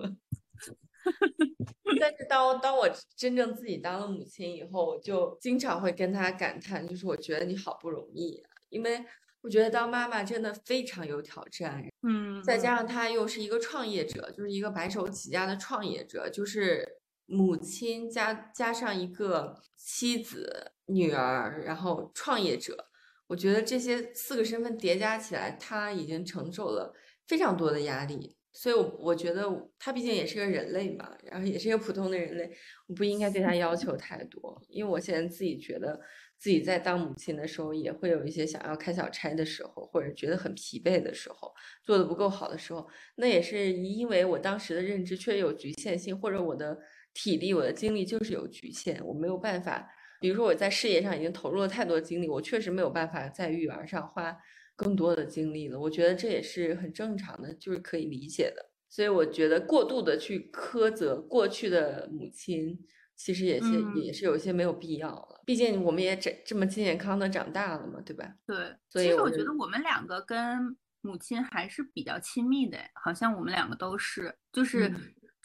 [2.00, 9.04] 但是当当我真正自己当了母亲以后，我就经常会跟他感叹，就是我觉得你好不容易，因为
[9.42, 11.84] 我觉得当妈妈真的非常有挑战。
[12.02, 16.97] 嗯，再加上他又是一个创业者，就是一个白手起家的创业者，就是。
[17.30, 22.86] 母亲加加上一个妻子、女儿，然后创业者，
[23.26, 26.94] 我觉得这些四个身份叠加起来，他已经承受了
[27.26, 28.34] 非常多的压力。
[28.50, 29.46] 所以，我我觉得
[29.78, 32.50] 他毕竟也是个人类嘛，然后也是一个普通的人类，
[32.86, 34.60] 我不应该对他要求太多。
[34.68, 36.00] 因为我现在自己觉得
[36.38, 41.52] 自己在当母亲的时候，也会有一些想要开小差的时候，或者觉得很疲惫的时候，
[41.84, 46.78] 做的不够好的时候，那也是因为我当时的认知确实有局限性，或者我的。
[47.20, 49.90] 体力，我的精力就是有局限，我没有办法。
[50.20, 54.36] 比如说我在事业上已经投入了太多精力，我确实没有办法在育儿上花
[54.76, 55.78] 更多的精力了。
[55.78, 58.70] 我觉得这也是很正常的，就是可以理解的。
[58.88, 62.78] 所以我觉得过度的去苛责过去的母亲，
[63.16, 65.42] 其实也是、嗯也是有一些没有必要了。
[65.44, 68.32] 毕竟我们也这这么健健康的长大了嘛，对吧？
[68.46, 68.56] 对，
[68.88, 74.94] 所以我是其实我觉得我们两个跟母亲还是比较亲密的，好像我们两个都是，就是嗯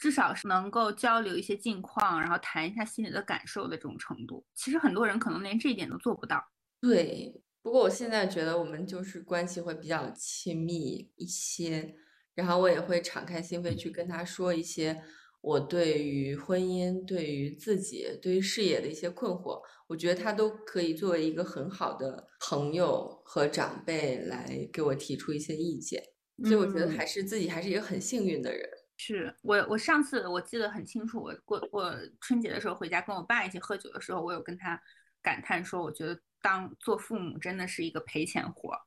[0.04, 4.44] 至少是能够交流一些近况，然后谈一下心里的感受的这种程度。
[4.54, 6.44] 其实很多人可能连这一点都做不到。
[6.78, 11.94] 对，不过我现在觉得我们就是关系会比较亲密一些，
[12.34, 15.02] 然后我也会敞开心扉去跟他说一些
[15.40, 26.02] 我对于婚姻、对于自己、对于事业的一些困惑，我觉得他都可以作为一个很好的朋友和长辈来给我提出一些意见，
[26.42, 28.68] 所以我觉得嗯还是自己还是一个很幸运的人。
[28.96, 34.80] 是我，我上次我记得很清楚，我过我春节的时候回家跟我爸一起喝酒的时候，我有跟他
[35.20, 38.78] 感叹说，我觉得当做父母真的是一个赔钱活，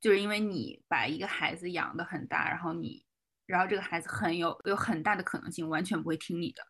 [0.00, 3.04] 就是因为你把一个孩子养得很大，然后你，
[3.46, 6.62] 然后这个孩子很有有很大的可能性完全不会听你的，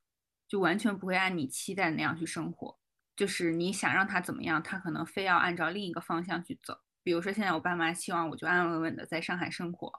[0.47, 2.79] 就完全不会按你期待的那样去生活，
[3.17, 6.79] 就是你想让他怎么样，他可能非要按照另一个方向去走。
[7.03, 9.91] 比如说现在我爸妈希望我就安安稳稳的在上海生活，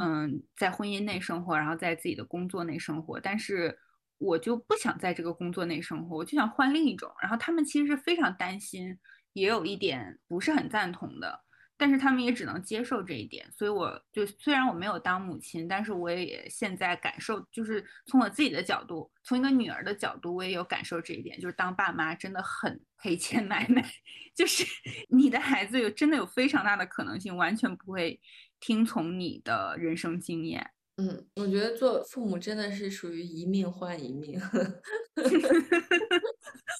[0.00, 3.78] 嗯，在婚姻内生活，然后在自己的工作内生活，但是
[4.18, 7.12] 我就不想在这个工作内生活，我就想换另一种。
[7.20, 8.98] 然后他们其实是非常担心，
[9.32, 11.40] 也有一点不是很赞同的，
[11.76, 13.50] 但是他们也只能接受这一点。
[13.50, 23.84] 所以我就虽然我没有当母亲，但是我也现在感受，就是从我自己的角度，从一个女儿的角度，我也有感受这一点，就是当爸妈真的很赔钱买卖，
[24.36, 24.64] 就是
[25.08, 28.20] 你的孩子有真的有非常大的可能性完全不会
[28.62, 30.70] 听从你的人生经验。
[30.96, 34.38] 嗯，我觉得做父母真的是属于一命换一命，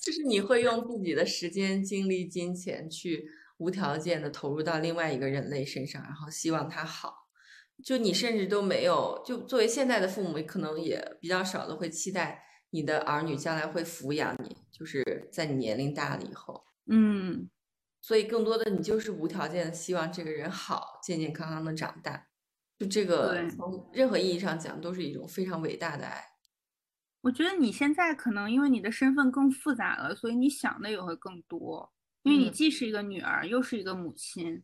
[0.04, 3.26] 就是你会用自己的时间、精力、金钱去
[3.58, 7.14] 无条件的投入到另外一个人类身上，然后希望他好。
[7.82, 16.62] 就你甚至都没有，就作为现在的父母，可能也比较少的会期待你的儿女将来会抚养你，就是在你年龄大了以后。
[16.86, 17.48] 嗯，
[18.02, 22.26] 所以更多的你就是无条件的希望这个人好，健健康康的长大。
[22.78, 26.22] 就这个对从任何意义上讲，都是一种非常伟大的爱。
[27.20, 31.92] 我觉得你现在可能因为你的身份更复杂了，所以你想的也会更多。
[32.24, 34.62] 因为你嗯既是一个女儿，又是一个母亲。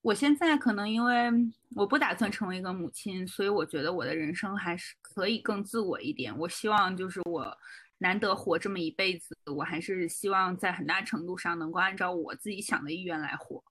[0.00, 1.30] 我现在可能因为
[1.74, 6.36] 我不打算成为一个母亲，所以我觉得我的人生还是可以更自我一点。
[6.38, 7.56] 我希望就是我
[8.02, 13.62] 难得活这么一辈子，我还是希望在很大程度上能够按照我自己想的意愿来活。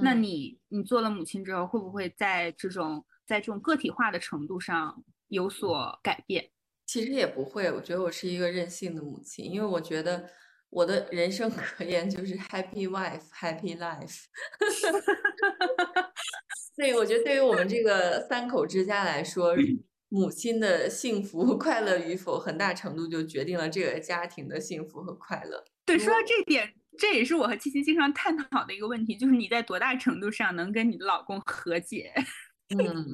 [0.00, 6.50] 那嗯你你做了母亲之后，会不会在这种在这种个体化的程度上有所改变？
[6.86, 10.30] 其实也不会，我觉得我是一个任性的母亲，因为我觉得
[10.70, 14.24] 我的人生格言就是 Happy Wife, Happy Life。
[16.76, 19.54] 所以我觉得对于我们这个三口之家来说，
[20.14, 25.64] 母亲的幸福 快乐与否，很大程度就决定了这个家庭的幸福和快乐。
[25.84, 32.14] 对，说到这点，这也是我和七七经常探讨的一个问题，就是你在多大程度上能跟你的老公和解？
[32.78, 33.04] 嗯，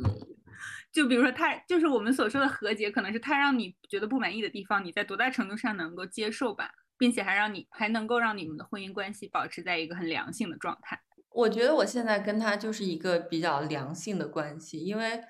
[0.92, 11.00] 就比如说他，就是我们所说的和解，可能是他让你觉得不满意的地方，你在多大程度上能够接受吧，并且还让你还能够让你们的婚姻关系保持在一个很良性的状态。
[11.30, 15.20] 我觉得我现在跟他就是一个比较良性的关系，因为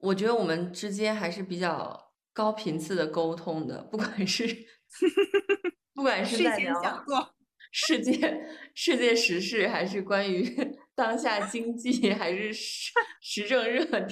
[0.00, 4.46] 我觉得我们之间还是比较高频次的沟通的，不管是
[5.94, 7.04] 不管是在聊
[7.72, 10.44] 世界世界时事，还是关于
[10.96, 14.10] 当下经济，还是时时政热点，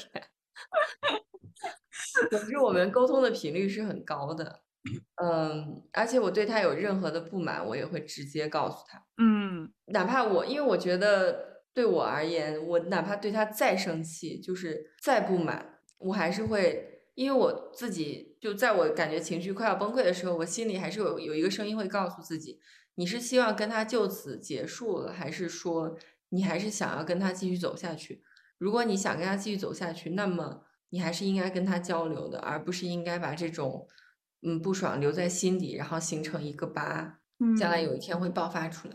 [2.31, 4.62] 总之我们沟通的频率是很高的。
[5.21, 9.05] 嗯，而且我对他有任何的不满，我也会直接告诉他。
[9.21, 22.61] 嗯哪怕我，因为我觉得对我而言，我哪怕对他再生气，就是再不满，我还是会，因为我自己就在我感觉情绪快要崩溃的时候，我心里还是有有一个声音会告诉自己，
[22.95, 25.97] 你是希望跟他就此结束了，还是说
[26.31, 28.23] 你还是想要跟他继续走下去？
[28.59, 33.87] 如果你想跟他继续走下去，那么你还是应该跟他交流的，而不是应该把这种
[34.43, 37.20] 嗯不爽留在心底，然后形成一个疤。
[37.41, 38.95] 嗯，将来有一天会爆发出来。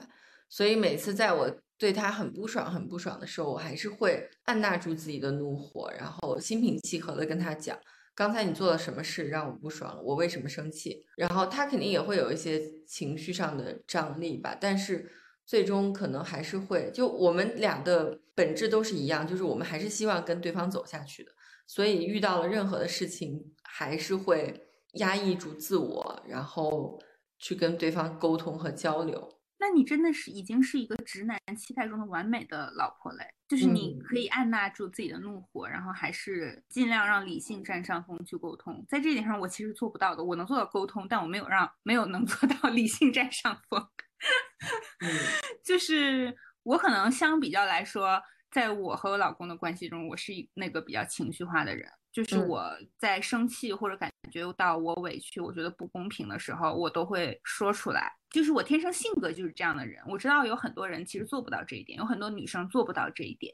[0.49, 7.77] 所以每次在我对他很不爽、很不爽的时候，我还是会按捺住自己的怒火，然后心平气和的跟他讲，
[8.15, 11.05] 刚才你做了什么事让我不爽了，我为什么生气？
[11.17, 15.11] 然后他肯定也会有一些情绪上的张力吧，但是
[15.45, 21.31] 最终可能还是会，就我们俩的本质都是一样，就是我们还是希望跟对方走下去的。
[21.65, 24.61] 所以遇到了任何的事情，还是会
[24.93, 26.99] 压抑住自我，然后
[27.39, 29.29] 去跟对方沟通和交流。
[29.63, 38.85] 那你真的是已经是一个直男期待中的完美的老婆嘞，就是你可以按捺住自己的怒火，然后还是尽量让理性占上风去沟通。
[38.89, 40.21] 在这一点上，我其实做不到的。
[40.21, 43.87] 我能做到沟通，但我没有让没有能做到 理性占上风。
[45.63, 48.21] 就是我可能相比较来说，
[48.53, 51.89] 在我和我老公的关系中，我是那个比较情绪化的人。
[52.11, 52.63] 就是我
[52.99, 58.13] 在生气或者感觉到我委屈，我觉得不公平的时候，我都会说出来。
[58.29, 59.99] 就是我天生性格就是这样的人。
[60.07, 63.51] 我知道有很多人其实做不到这一点，有很多女生做不到这一点，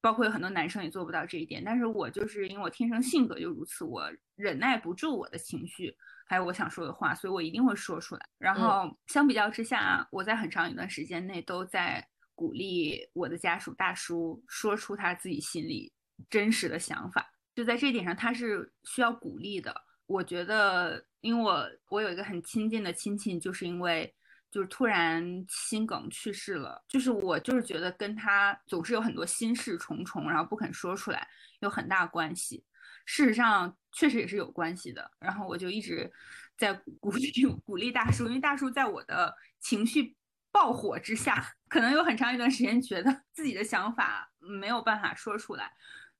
[0.00, 1.62] 包括有很多男生也做不到这一点。
[1.62, 5.94] 但是我就是因为我天生性格就如此，我忍耐不住我的情绪，
[6.26, 8.26] 还有我想说的话，所以我一定会说出来。
[8.38, 12.02] 然后相比较之下，我在很长一段时间内都在
[12.34, 15.92] 鼓励我的家属大叔说出他自己心里
[16.28, 17.32] 真实的想法。
[17.54, 19.74] 就在这一点上，他是需要鼓励的。
[20.06, 24.12] 我觉得，因为我我有一个很亲近的亲戚，就是因为
[24.50, 26.84] 就是突然心梗去世了。
[26.88, 31.26] 就是我就是觉得跟他总是有很多心事重重，然后不肯说出来，
[31.60, 32.62] 有很大关系。
[33.06, 35.10] 事实上，确实也是有关系的。
[35.20, 36.12] 然后我就一直
[36.58, 37.30] 在鼓励
[37.64, 40.14] 鼓励大叔，因为大叔在我的情绪
[40.54, 45.68] 爆火之下，可能有很长一段时间觉得 自己的想法没有办法说出来。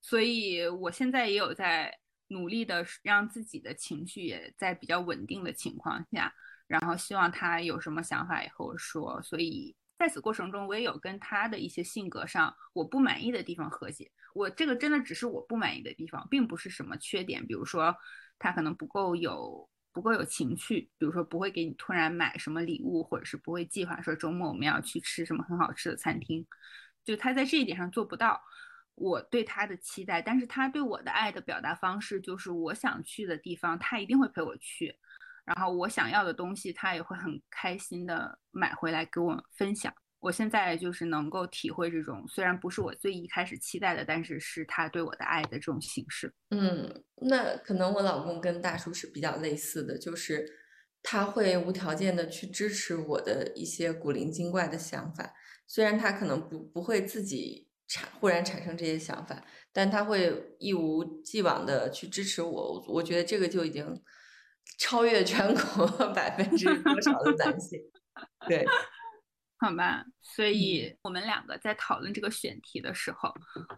[0.01, 1.97] 所以，我现在也有在
[2.27, 6.35] 努力的让自己的情绪也在比较稳定的情况下，
[6.66, 9.23] 然后希望他有什么想法也和我说。
[9.23, 14.11] 所以，在此过程中，我也有跟他的一些性格上我不满意的地方和解。
[14.35, 17.47] 我这个真的只是我不满意的地方，并不是什么缺点。
[17.47, 17.94] 比如说，
[18.36, 26.46] 他可能不够有不够有情趣，比如说不会给你突然买什么礼物，或者是不会计划说周末我们要去吃什么很好吃的餐厅，
[27.04, 28.42] 就他在这一点上做不到。
[28.96, 34.96] 我对他的期待，但是他对我的爱的表达方式就是我想去的地方，他一定会陪我去，
[35.44, 39.92] 然后我想要的东西，他也会很开心的买回来给我分享。
[40.24, 46.32] 我现在就是能够体会这种，虽然不是我最一开始期待的，但是是他对我的爱的这种形式。
[46.51, 50.46] 嗯，那可能我老公跟大叔是比较类似的，就是
[51.02, 55.34] 他会无条件的去支持我的一些古灵精怪的想法，
[55.66, 57.68] 虽然他可能不不会自己。
[57.86, 63.86] 产忽然产生这些想法，但他会一无既往的去支持我，我觉得这个就已经
[64.78, 65.86] 超越全国
[66.16, 67.78] 百分之多少的男性。
[68.48, 68.64] 对，
[69.65, 73.32] 好吧，所以我们两个在讨论这个选题的时候，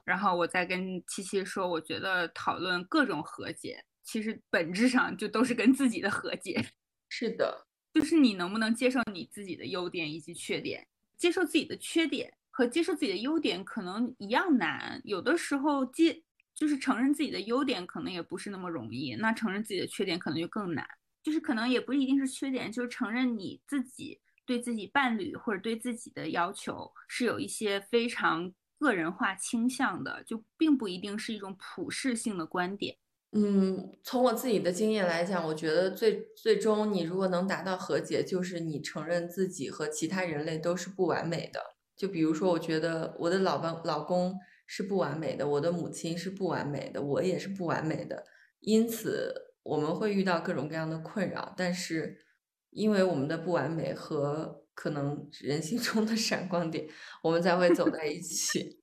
[0.05, 6.61] 然后我在跟七七说，我觉得讨论各种和解，其实本质上就都是跟自己的和解。
[7.09, 10.85] 是的，就是你能不能接受你自己的优点以及缺点，
[11.17, 12.37] 接受自己的缺点。
[12.51, 16.21] 和接受自己的优点可能一样难，有的时候接
[16.55, 20.85] 就是承认自己的优点可能也不是那么容易，那承认自己的缺点可能就更难。
[21.23, 32.97] 就是可能也不一定是缺点，就是承认你自己对自己伴侣或者对自己的要求是有一些非常个人化倾向的，就并不一定是一种普世性的观点。
[33.33, 41.61] 嗯，从我自己的经验来讲，我觉得最最终你如果能达到和解，就是你承认自己和其他人类都是不完美的。
[41.97, 48.25] 就比如说，我觉得我的老伴老公是不完美的，我的母亲是不完美的，我也是不完美的，
[48.61, 51.53] 因此我们会遇到各种各样的困扰。
[51.57, 52.26] 但是，
[52.71, 56.87] 因为我们的不完美和可能人性中的闪光点，
[57.23, 58.81] 我们才会走在一起。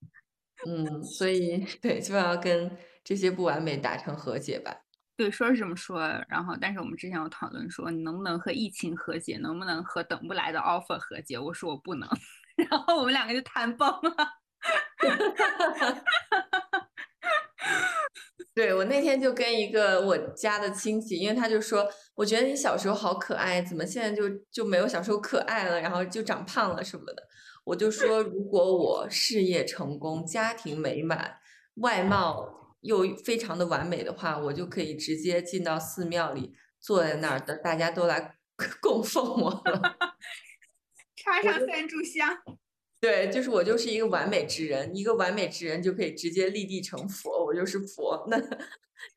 [0.65, 4.75] 嗯，所以对，就要跟这些不完美达成和解吧。
[5.15, 11.37] 对，说是这么说，然后但是我们之前有讨论说，你能不能和疫情和解，能不能和等不来的 offer 和解？
[11.37, 12.09] 我说我不能。
[12.55, 14.15] 然后我们两个就谈崩了。
[18.55, 27.23] 对我那天就跟一个我家的亲戚，因为他就说，我觉得你小时候好可爱，怎么现在就就没有小时候可爱了，然后就长胖了什么的。
[27.63, 31.37] 我就说，如果我事业成功、家庭美满、
[31.75, 38.35] 外貌又非常的完美的话，我就可以直接进到寺庙里，坐在那儿的，大家都来
[38.79, 39.97] 供奉我了。
[41.15, 42.37] 插上三炷香，
[43.03, 48.25] 对，就是我就是一个完美之人，一个完美之人就可以直接立地成佛，我就是佛。
[48.29, 48.41] 那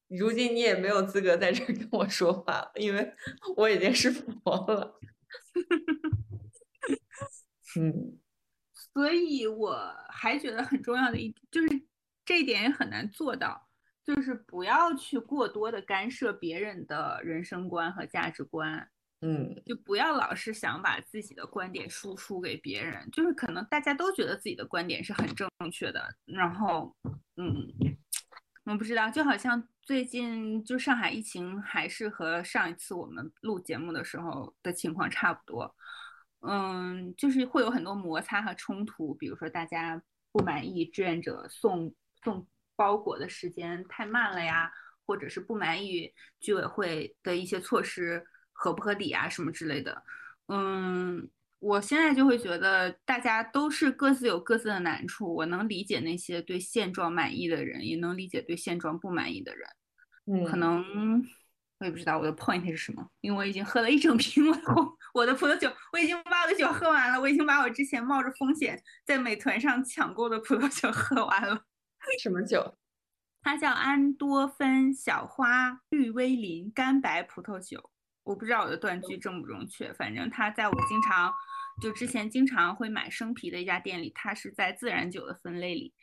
[0.09, 3.15] 如今你也没有资格在这跟我说话，因为
[3.55, 4.27] 我已经是佛
[4.67, 4.99] 了。
[7.79, 8.19] 嗯，
[8.93, 11.69] 所以我还觉得很重要的一点就是
[12.25, 13.69] 这一点也很难做到，
[14.05, 18.91] 就是不要去过多的干涉别人的人生观和价值观。
[19.23, 26.95] 嗯，就不要老是想把自己的观点输出给别人，就是可能大家都觉得自己的观点是很正确的，然后，
[27.37, 27.73] 嗯，
[28.65, 35.75] 我不知道，就好像最近就上海疫情还是和上一次我们录节目的时候的情况差不多，
[36.41, 44.71] 嗯，就是会有很多摩擦和冲突，比如说大家不满意志愿者送送包裹的时间太慢了呀，
[45.07, 48.23] 或者是不满意居委会的一些措施
[48.57, 50.03] 合不合理啊什么之类的。
[50.49, 51.29] 嗯，
[51.59, 59.69] 我现在就会觉得大家都是各自有各自的难处，我能理解那些对现状满意的人，也能理解对现状不满意的人。
[60.27, 60.85] 嗯，可能
[61.79, 71.65] 我也不知道我的 point 是什么，因为我已经喝了一整瓶我我的葡萄酒，我已经把我的酒喝完了，我已经把我之前冒着风险在美团上抢购的葡萄酒喝完了。
[72.23, 72.77] 什么酒？
[73.43, 77.91] 它叫安多芬小花绿威林干白葡萄酒。
[78.27, 81.33] 我不知道我的断句正不正确，反正它在我经常
[81.81, 85.95] 就之前经常会买生啤的一家店里，它是在自然酒的分类里。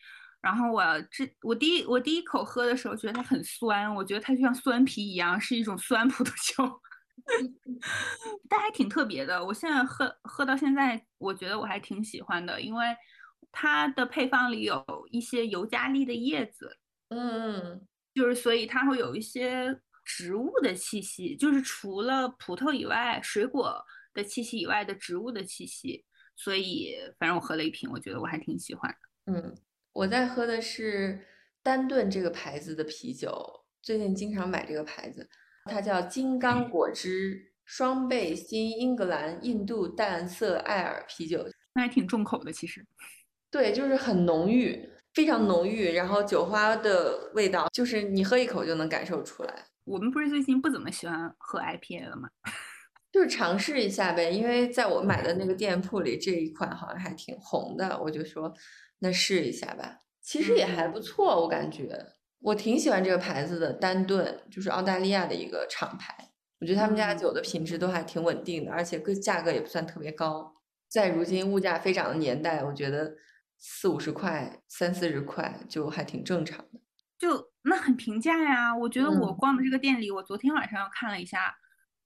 [0.42, 6.82] 然后我这我第一我第一口喝的时候觉得它很酸，我觉得它就像酸啤一样，是一种酸葡萄酒，
[8.50, 9.44] 但还挺特别的。
[9.44, 12.86] 我现在喝喝到现在，我觉得我还挺喜欢的，因为
[13.52, 16.78] 它的配方里有一些尤加利的叶子，
[17.10, 26.06] 嗯嗯，就是所以它会有一些植物的气息，就是除了葡萄以外，水果的气息以外的植物的气息。
[26.36, 29.32] 所以反正我喝了一瓶，我觉得我还挺喜欢的。
[29.34, 29.56] 嗯，
[29.94, 31.24] 我在喝的是
[31.62, 35.30] 丹顿这个牌子的啤酒，最近经常买这个牌子，
[35.66, 42.86] 它叫金刚果汁双倍新英格兰印度淡色艾尔啤酒，那还挺重口的，其实。
[43.52, 49.54] 对，就是很浓郁，非常浓郁，然后酒花的味道，就是你喝一口就能感受出来。
[49.86, 52.30] 我们不是最近不怎么喜欢喝 IPA 了吗？
[53.12, 58.52] 就是尝试一下呗，因为在我买的那个店铺里，这一款好像还挺红的，我就说
[59.00, 60.00] 那试一下吧。
[60.22, 62.08] 其实也还不错，我感觉
[62.40, 70.56] 我挺喜欢这个牌子的，丹顿就是澳大利亚的一个厂牌，我觉得他们家酒的品质都还挺稳定的，而且个价格也不算特别高。
[70.90, 73.14] 在如今物价飞涨的年代，我觉得
[73.64, 76.82] 四五十块、三四十块就还挺正常的。
[77.18, 81.56] 就那很平价呀，我觉得我逛的这个店里，我昨天晚上又看了一下。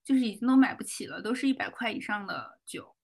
[0.03, 2.95] 就是已经都买不起了，都是一百块以上的酒。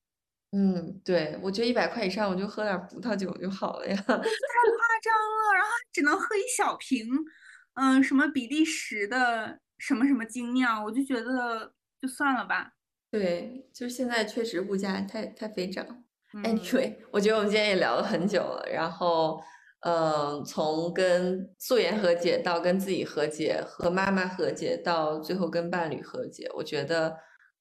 [0.52, 3.94] 嗯，对，我觉得一百块以上我就喝点葡萄酒就好了呀。
[3.94, 7.06] 太夸张了，然后只能喝一小瓶，
[7.74, 12.72] 嗯，什么比利时的什么什么精酿，我就觉得就算了吧。
[13.10, 16.03] 对，就是现在确实物价太太飞涨。
[16.42, 19.42] Anyway，我觉得我们今天也聊了很久了，然后。
[19.86, 27.14] 嗯，从跟素颜和解到跟自己和解，和妈妈和解到最后跟伴侣和解，我觉得，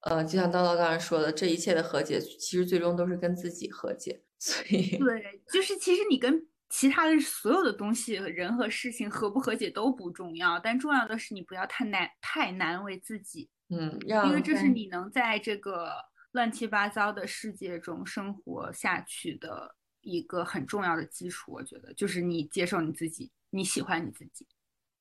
[0.04, 4.22] 呃，就像叨叨刚才说的，这一切的和解其实最终都是跟自己和解。
[4.40, 13.50] 所以，对，就是其实你跟其他的所有的东西、人和事情和不和解都不重要，但重要的是你不要太难、太难为自己。
[13.68, 15.90] 嗯，因为这是你能在这个
[16.34, 19.76] 乱七八糟的世界中生活下去的。
[20.06, 24.46] 一个很重要的基础，我觉得就是你接受你自己，你喜欢你自己。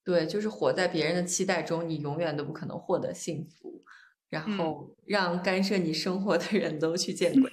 [0.04, 3.82] 对，就是活在别人的期待中，你永远都不可能获得幸福。
[4.28, 7.50] 然后让干涉你生活的人都去见鬼。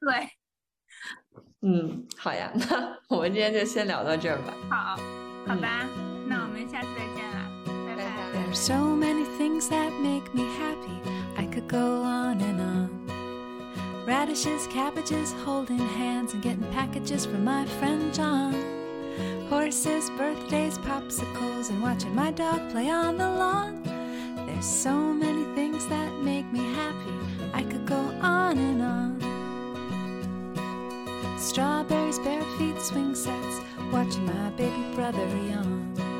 [0.00, 0.28] 对，
[1.60, 4.54] 嗯，好呀，那我们今天就先聊到这儿吧。
[4.70, 4.96] 好，
[5.46, 5.86] 好吧，
[6.26, 7.04] 那我们下次再
[8.54, 8.94] 拜。
[14.06, 18.54] Radishes, cabbages, holding hands and getting packages from my friend John.
[19.48, 23.82] Horses, birthdays, popsicles, and watching my dog play on the lawn.
[24.46, 27.14] There's so many things that make me happy.
[27.52, 29.20] I could go on and on.
[31.38, 33.60] Strawberries, bare feet, swing sets,
[33.92, 36.13] watching my baby brother yawn.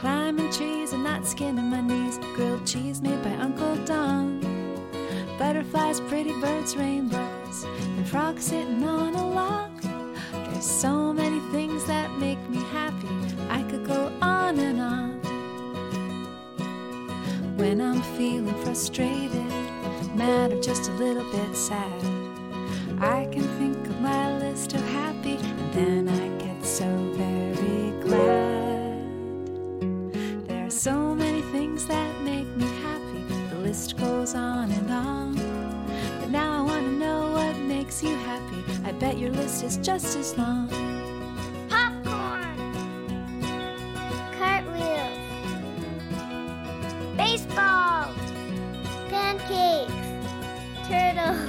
[0.00, 4.40] Climbing trees and not skinning my knees, grilled cheese made by Uncle Don.
[5.38, 9.70] Butterflies, pretty birds, rainbows, and frogs sitting on a log.
[10.32, 13.08] There's so many things that make me happy.
[13.50, 15.10] I could go on and on.
[17.58, 19.52] When I'm feeling frustrated,
[20.14, 22.02] mad, or just a little bit sad,
[23.02, 28.49] I can think of my list of happy, and then I get so very glad.
[38.02, 38.64] Makes you happy.
[38.84, 40.68] I bet your list is just as long.
[41.68, 42.56] Popcorn,
[44.38, 45.18] cartwheels,
[47.16, 48.12] baseball,
[49.08, 49.92] pancakes,
[50.88, 51.48] turtles,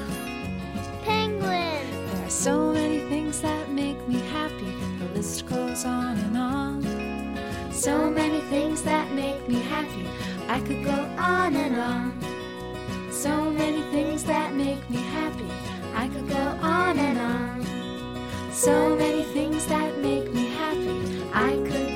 [1.04, 2.12] penguins.
[2.12, 4.74] There are so many things that make me happy.
[5.00, 7.74] The list goes on and on.
[7.74, 10.08] So many things that make me happy.
[10.48, 13.12] I could go on and on.
[13.12, 15.71] So many things that make me happy.
[15.94, 18.54] I could go on and on.
[18.54, 21.24] So many things that make me happy.
[21.34, 21.91] I could